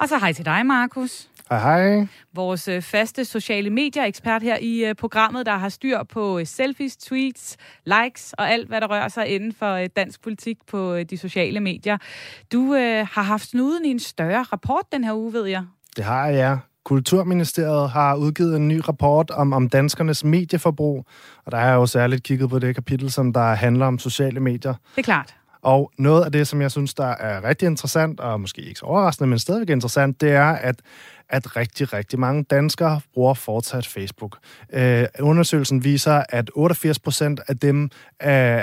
[0.04, 1.30] Og så hej til dig, Markus.
[1.50, 2.08] Hej hej.
[2.34, 6.98] Vores øh, faste sociale medier-ekspert her i øh, programmet, der har styr på øh, selfies,
[6.98, 11.60] tweets, likes og alt, hvad der rører sig inden for dansk politik på de sociale
[11.60, 11.98] medier.
[12.52, 15.64] Du øh, har haft snuden i en større rapport den her uge, ved jeg.
[15.98, 16.58] Det har jeg, ja.
[16.84, 21.06] Kulturministeriet har udgivet en ny rapport om, om danskernes medieforbrug,
[21.46, 24.40] og der har jeg jo særligt kigget på det kapitel, som der handler om sociale
[24.40, 24.74] medier.
[24.74, 25.36] Det er klart.
[25.64, 28.86] Og noget af det, som jeg synes, der er rigtig interessant, og måske ikke så
[28.86, 30.76] overraskende, men stadigvæk interessant, det er, at
[31.34, 34.38] at rigtig, rigtig mange danskere bruger fortsat Facebook.
[34.74, 37.88] Øh, undersøgelsen viser, at 88 procent af dem øh,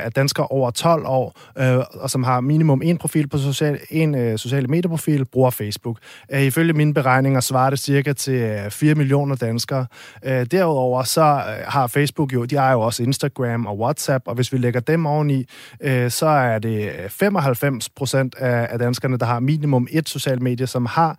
[0.05, 4.14] af danskere over 12 år, øh, og som har minimum en profil på social, en
[4.14, 5.99] øh, sociale medieprofil, bruger Facebook.
[6.33, 9.87] Øh, ifølge mine beregninger svarer det cirka til øh, 4 millioner danskere.
[10.25, 14.35] Øh, derudover så øh, har Facebook jo, de har jo også Instagram og WhatsApp, og
[14.35, 15.45] hvis vi lægger dem oveni,
[15.81, 20.66] øh, så er det 95 procent af, af danskerne, der har minimum et socialt medie,
[20.66, 21.18] som har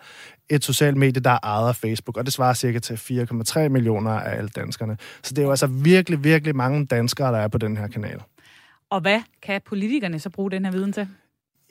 [0.52, 4.12] et socialt medie, der er ejet af Facebook, og det svarer cirka til 4,3 millioner
[4.12, 4.97] af alle danskerne.
[5.24, 8.22] Så det er jo altså virkelig, virkelig mange danskere, der er på den her kanal.
[8.89, 11.08] Og hvad kan politikerne så bruge den her viden til?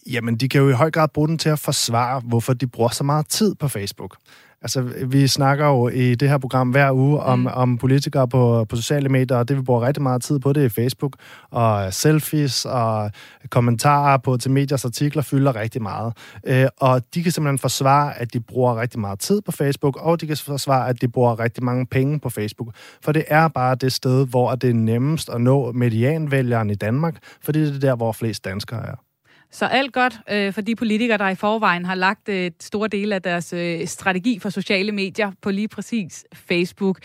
[0.06, 2.88] Jamen, de kan jo i høj grad bruge den til at forsvare, hvorfor de bruger
[2.88, 4.16] så meget tid på Facebook.
[4.62, 7.46] Altså, vi snakker jo i det her program hver uge om, mm.
[7.46, 10.64] om politikere på, på sociale medier, og det vi bruger rigtig meget tid på, det
[10.64, 11.16] er Facebook,
[11.50, 13.10] og selfies og
[13.50, 16.16] kommentarer på til mediers artikler fylder rigtig meget.
[16.46, 20.20] Øh, og de kan simpelthen forsvare, at de bruger rigtig meget tid på Facebook, og
[20.20, 22.68] de kan forsvare, at de bruger rigtig mange penge på Facebook.
[23.02, 27.16] For det er bare det sted, hvor det er nemmest at nå medianvælgeren i Danmark,
[27.42, 29.09] fordi det er der, hvor flest danskere er.
[29.52, 32.88] Så alt godt øh, for de politikere, der i forvejen har lagt øh, et store
[32.88, 36.98] dele af deres øh, strategi for sociale medier på lige præcis Facebook.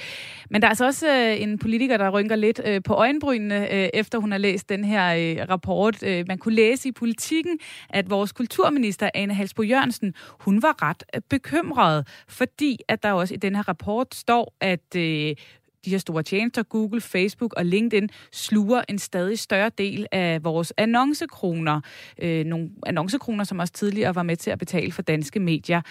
[0.49, 3.89] Men der er altså også øh, en politiker, der rynker lidt øh, på øjenbrynene, øh,
[3.93, 6.03] efter hun har læst den her øh, rapport.
[6.03, 11.03] Øh, man kunne læse i politikken, at vores kulturminister, Ane Halsbo Jørgensen, hun var ret
[11.15, 15.35] øh, bekymret, fordi at der også i den her rapport står, at øh,
[15.85, 20.73] de her store tjenester, Google, Facebook og LinkedIn, sluger en stadig større del af vores
[20.77, 21.81] annoncekroner.
[22.21, 25.81] Øh, nogle annoncekroner, som også tidligere var med til at betale for danske medier.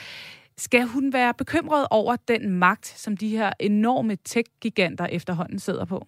[0.57, 6.07] Skal hun være bekymret over den magt, som de her enorme tech-giganter efterhånden sidder på?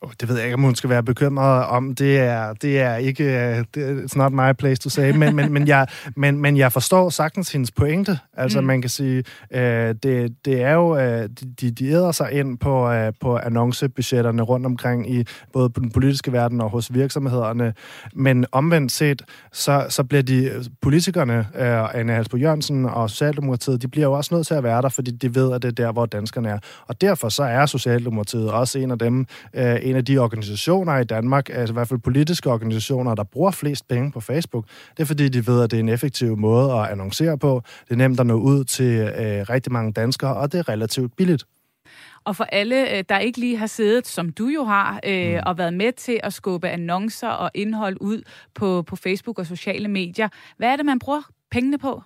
[0.00, 1.94] Oh, det ved jeg ikke, om hun skal være bekymret om.
[1.94, 3.58] Det er, det er ikke...
[3.76, 5.10] It's not my place to say.
[5.10, 5.86] Men, men, men, jeg,
[6.16, 8.18] men, men jeg forstår sagtens hendes pointe.
[8.36, 8.66] Altså, mm.
[8.66, 10.92] man kan sige, uh, det, det er jo...
[10.92, 11.28] Uh,
[11.60, 15.90] de, de æder sig ind på, uh, på annoncebudgetterne rundt omkring i både på den
[15.90, 17.74] politiske verden og hos virksomhederne.
[18.14, 23.88] Men omvendt set, så, så bliver de politikerne, uh, Anne Halsbo Jørgensen og Socialdemokratiet, de
[23.88, 25.92] bliver jo også nødt til at være der, fordi de ved, at det er der,
[25.92, 26.58] hvor danskerne er.
[26.86, 29.26] Og derfor så er Socialdemokratiet også en af dem,
[29.56, 33.50] uh, en af de organisationer i Danmark, altså i hvert fald politiske organisationer, der bruger
[33.50, 34.64] flest penge på Facebook.
[34.96, 37.62] Det er fordi, de ved, at det er en effektiv måde at annoncere på.
[37.84, 41.16] Det er nemt at nå ud til øh, rigtig mange danskere, og det er relativt
[41.16, 41.44] billigt.
[42.24, 45.40] Og for alle, øh, der ikke lige har siddet, som du jo har, øh, mm.
[45.46, 48.22] og været med til at skubbe annoncer og indhold ud
[48.54, 52.02] på, på Facebook og sociale medier, hvad er det, man bruger pengene på?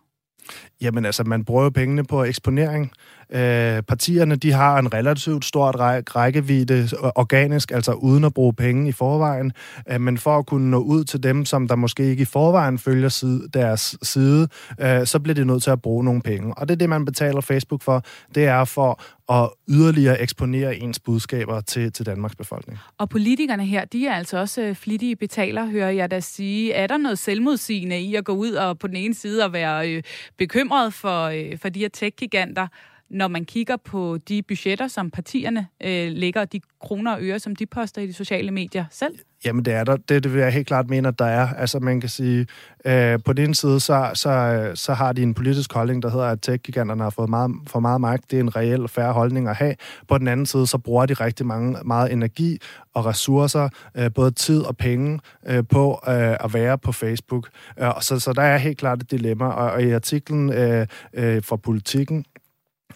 [0.80, 2.92] Jamen altså, man bruger jo pengene på eksponering.
[3.32, 5.74] Øh, partierne, de har en relativt stort
[6.16, 9.52] rækkevidde øh, organisk, altså uden at bruge penge i forvejen.
[9.90, 12.78] Øh, men for at kunne nå ud til dem, som der måske ikke i forvejen
[12.78, 14.48] følger side, deres side,
[14.80, 16.54] øh, så bliver de nødt til at bruge nogle penge.
[16.58, 18.04] Og det er det, man betaler Facebook for.
[18.34, 19.00] Det er for
[19.32, 22.78] at yderligere eksponere ens budskaber til, til Danmarks befolkning.
[22.98, 26.72] Og politikerne her, de er altså også øh, flittige betaler, hører jeg da sige.
[26.72, 29.92] Er der noget selvmodsigende i at gå ud og på den ene side og være
[29.92, 30.02] øh,
[30.38, 32.66] bekymret for, øh, for de her tech-giganter,
[33.10, 37.38] når man kigger på de budgetter, som partierne øh, lægger, og de kroner og øre,
[37.38, 39.18] som de poster i de sociale medier selv?
[39.44, 39.96] Jamen, det er der.
[39.96, 41.54] Det, det vil jeg helt klart mene, at der er.
[41.54, 42.46] Altså, man kan sige,
[42.84, 46.26] øh, på den ene side, så, så, så har de en politisk holdning, der hedder,
[46.26, 48.30] at tech-giganterne har fået meget, for meget magt.
[48.30, 49.74] Det er en reel og færre holdning at have.
[50.08, 52.58] På den anden side, så bruger de rigtig mange, meget energi
[52.94, 57.48] og ressourcer, øh, både tid og penge, øh, på øh, at være på Facebook.
[57.78, 59.44] Øh, så, så der er helt klart et dilemma.
[59.44, 62.24] Og, og i artiklen øh, øh, fra Politikken,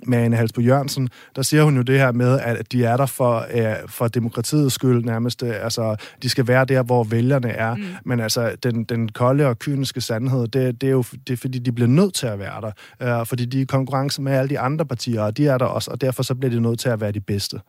[0.07, 3.07] med Anne Halsbo Jørgensen, der siger hun jo det her med, at de er der
[3.07, 5.43] for, øh, for demokratiets skyld nærmest.
[5.43, 7.75] Øh, altså, de skal være der, hvor vælgerne er.
[7.75, 7.83] Mm.
[8.05, 11.59] Men altså, den, den kolde og kyniske sandhed, det, det er jo det er, fordi,
[11.59, 12.61] de bliver nødt til at være
[13.01, 13.21] der.
[13.21, 15.67] Øh, fordi de er i konkurrence med alle de andre partier, og de er der
[15.67, 17.61] også, og derfor så bliver de nødt til at være de bedste.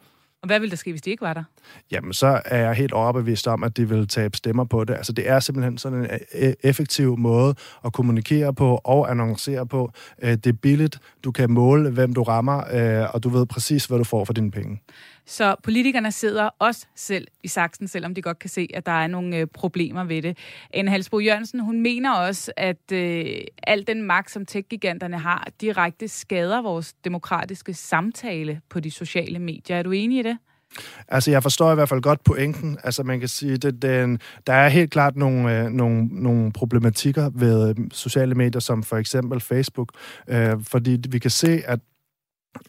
[0.44, 1.44] Og hvad ville der ske, hvis de ikke var der?
[1.92, 4.94] Jamen, så er jeg helt overbevist om, at de vil tabe stemmer på det.
[4.94, 9.68] Altså, det er simpelthen sådan en øh, øh, effektiv måde at kommunikere på og annoncere
[9.68, 9.92] på.
[10.22, 12.62] Øh, det er billigt, du kan måle, hvem du rammer,
[13.14, 14.82] og du ved præcis, hvad du får for dine penge.
[15.26, 19.08] Så politikerne sidder også selv i saksen, selvom de godt kan se, at der er
[19.08, 20.38] nogle øh, problemer ved det.
[20.74, 23.26] En Halsbro Jørgensen, hun mener også, at øh,
[23.64, 29.78] al den magt, som tech-giganterne har, direkte skader vores demokratiske samtale på de sociale medier.
[29.78, 30.38] Er du enig i det?
[31.08, 32.78] Altså, jeg forstår i hvert fald godt pointen.
[32.84, 37.30] Altså, man kan sige, det, den, der er helt klart nogle, øh, nogle, nogle problematikker
[37.34, 39.92] ved øh, sociale medier, som for eksempel Facebook,
[40.28, 41.80] øh, fordi vi kan se, at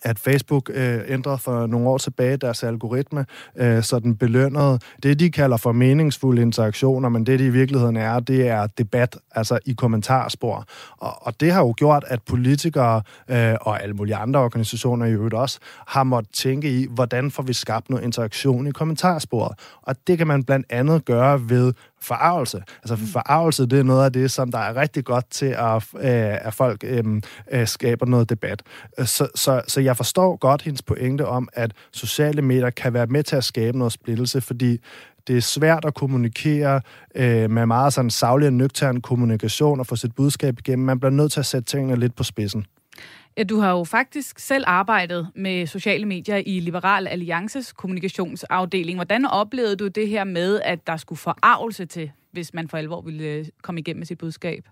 [0.03, 3.26] at Facebook øh, ændrede for nogle år tilbage deres algoritme,
[3.57, 7.97] øh, så den belønnede det, de kalder for meningsfulde interaktioner, men det, det i virkeligheden
[7.97, 10.64] er, det er debat, altså i kommentarspor.
[10.99, 15.12] Og, og det har jo gjort, at politikere øh, og alle mulige andre organisationer i
[15.12, 19.59] øvrigt også, har måttet tænke i, hvordan får vi skabt noget interaktion i kommentarsporet.
[19.82, 21.72] Og det kan man blandt andet gøre ved
[22.05, 22.63] forarvelse.
[22.83, 23.07] Altså mm.
[23.07, 26.55] forarvelse, det er noget af det, som der er rigtig godt til, at, øh, at
[26.55, 28.63] folk øh, øh, skaber noget debat.
[28.99, 33.23] Så, så, så jeg forstår godt hendes pointe om, at sociale medier kan være med
[33.23, 34.81] til at skabe noget splittelse, fordi
[35.27, 36.81] det er svært at kommunikere
[37.15, 40.87] øh, med meget sådan savlig og nøgtern kommunikation og få sit budskab igennem.
[40.87, 42.67] Man bliver nødt til at sætte tingene lidt på spidsen.
[43.37, 48.99] Ja, du har jo faktisk selv arbejdet med sociale medier i Liberal Alliances kommunikationsafdeling.
[48.99, 53.01] Hvordan oplevede du det her med, at der skulle forarvelse til, hvis man for alvor
[53.01, 54.68] ville øh, komme igennem med sit budskab?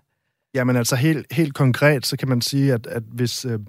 [0.53, 3.59] Jamen altså helt, helt konkret, så kan man sige, at, at hvis, øh,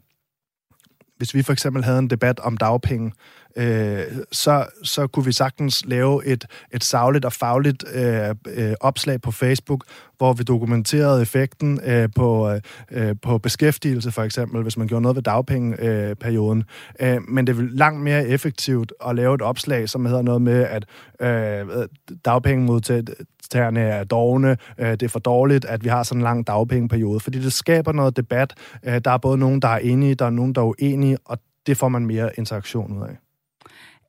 [1.17, 3.13] hvis vi for eksempel havde en debat om dagpenge,
[3.57, 4.03] øh,
[4.33, 9.31] så, så kunne vi sagtens lave et, et savligt og fagligt øh, øh, opslag på
[9.31, 9.85] Facebook,
[10.17, 12.59] hvor vi dokumenterede effekten øh, på,
[12.91, 16.65] øh, på beskæftigelse, for eksempel, hvis man gjorde noget ved dagpengeperioden.
[17.01, 20.67] Øh, men det er langt mere effektivt at lave et opslag, som hedder noget med,
[20.67, 20.85] at
[21.21, 21.89] øh,
[22.25, 27.21] dagpengemodtagerne er dogne, øh, det er for dårligt, at vi har sådan en lang dagpengeperiode,
[27.21, 28.55] fordi det skaber noget debat.
[28.85, 31.39] Øh, der er både nogen, der er enige, der er nogen, der er uenige, og
[31.67, 33.24] det får man mere interaktion ud af.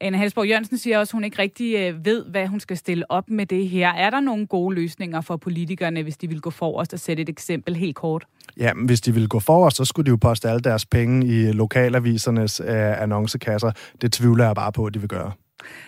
[0.02, 3.12] Anna Halsborg Jørgensen siger også, at hun ikke rigtig øh, ved, hvad hun skal stille
[3.12, 3.90] op med det her.
[3.90, 7.30] Er der nogle gode løsninger for politikerne, hvis de vil gå forrest og sætte et
[7.30, 8.26] eksempel helt kort?
[8.58, 11.52] Ja, hvis de vil gå forrest, så skulle de jo poste alle deres penge i
[11.52, 13.72] lokalavisernes øh, annoncekasser.
[14.02, 15.32] Det tvivler jeg bare på, at de vil gøre.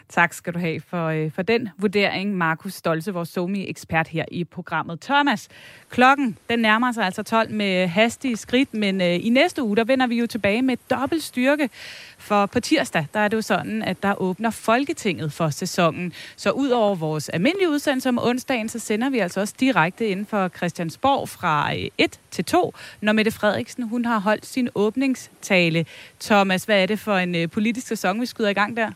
[0.10, 4.44] Tak skal du have for, øh, for den vurdering, Markus Stolze, vores somi-ekspert her i
[4.44, 5.02] programmet.
[5.02, 5.48] Thomas,
[5.90, 9.84] klokken den nærmer sig altså 12 med hastige skridt, men øh, i næste uge, der
[9.84, 11.70] vender vi jo tilbage med dobbelt styrke.
[12.18, 16.14] For på tirsdag, der er det jo sådan, at der åbner Folketinget for sæsonen.
[16.36, 20.26] Så ud over vores almindelige udsendelse om onsdagen, så sender vi altså også direkte ind
[20.26, 25.86] for Christiansborg fra øh, 1 til 2, når Mette Frederiksen hun har holdt sin åbningstale.
[26.20, 28.92] Thomas, hvad er det for en øh, politisk sæson, vi skyder i gang der?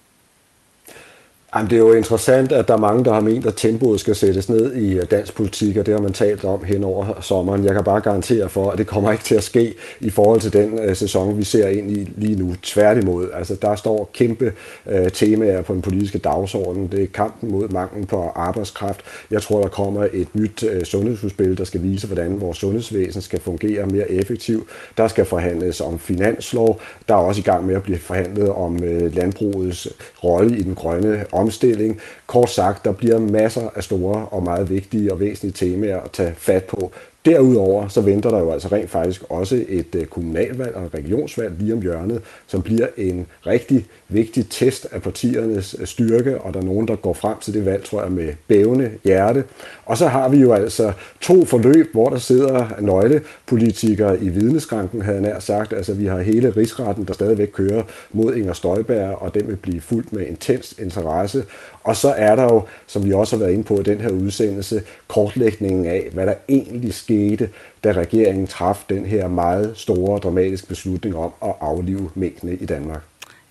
[1.56, 4.16] Jamen, det er jo interessant, at der er mange, der har ment, at tempoet skal
[4.16, 7.66] sættes ned i øh, dansk politik, og det har man talt om hen over sommeren.
[7.66, 10.54] Jeg kan bare garantere for, at det kommer ikke til at ske i forhold til
[10.54, 12.56] den uh, sæson, vi ser ind i lige nu.
[12.64, 14.54] Tværtimod, altså der står kæmpe
[14.86, 16.88] uh, temaer på den politiske dagsorden.
[16.88, 19.02] Det er kampen mod manglen på arbejdskraft.
[19.32, 23.40] Jeg tror, der kommer et nyt uh, sundhedsudspil, der skal vise, hvordan vores sundhedsvæsen skal
[23.40, 24.68] fungere mere effektivt.
[24.98, 26.82] Der skal forhandles om finanslov.
[27.08, 29.88] Der er også i gang med at blive forhandlet om uh, landbrugets
[30.24, 32.00] rolle i den grønne omstilling.
[32.28, 36.34] Kort sagt, der bliver masser af store og meget vigtige og væsentlige temaer at tage
[36.38, 36.92] fat på.
[37.26, 41.54] Derudover så venter der jo altså rent faktisk også et øh, kommunalvalg og et regionsvalg
[41.60, 46.60] lige om hjørnet, som bliver en rigtig vigtig test af partiernes øh, styrke, og der
[46.60, 49.44] er nogen, der går frem til det valg, tror jeg, med bævende hjerte.
[49.86, 50.92] Og så har vi jo altså
[51.22, 55.74] to forløb, hvor der sidder nøglepolitikere i vidneskranken, havde nær sagt.
[55.74, 59.82] Altså vi har hele rigsretten, der stadigvæk kører mod Inger Støjberg, og den vil blive
[59.82, 61.44] fuldt med intens interesse.
[61.84, 64.10] Og så er der jo, som vi også har været inde på i den her
[64.10, 67.50] udsendelse, kortlægningen af, hvad der egentlig skete,
[67.84, 72.66] da regeringen traf den her meget store og dramatiske beslutning om at aflive mængdene i
[72.66, 73.02] Danmark.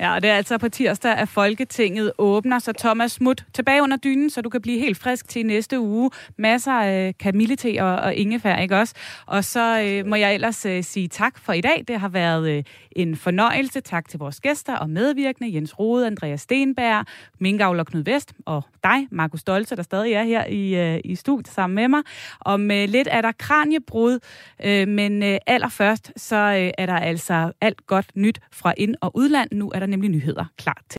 [0.00, 3.96] Ja, og det er altså på tirsdag, at Folketinget åbner, så Thomas Smut tilbage under
[3.96, 6.10] dynen, så du kan blive helt frisk til næste uge.
[6.36, 8.94] Masser af øh, kamillete og, og ingefær, ikke også?
[9.26, 11.84] Og så øh, må jeg ellers øh, sige tak for i dag.
[11.88, 12.62] Det har været øh,
[12.92, 13.80] en fornøjelse.
[13.80, 17.06] Tak til vores gæster og medvirkende, Jens Rode, Andreas Stenberg,
[17.38, 21.48] Minkavler Knud Vest og dig, Markus Stolze, der stadig er her i, øh, i studiet
[21.48, 22.02] sammen med mig.
[22.40, 24.18] Om øh, lidt er der kranjebrud,
[24.64, 29.16] øh, men øh, allerførst så øh, er der altså alt godt nyt fra ind- og
[29.16, 29.50] udland.
[29.52, 30.98] Nu er der nemlig nyheder klar til.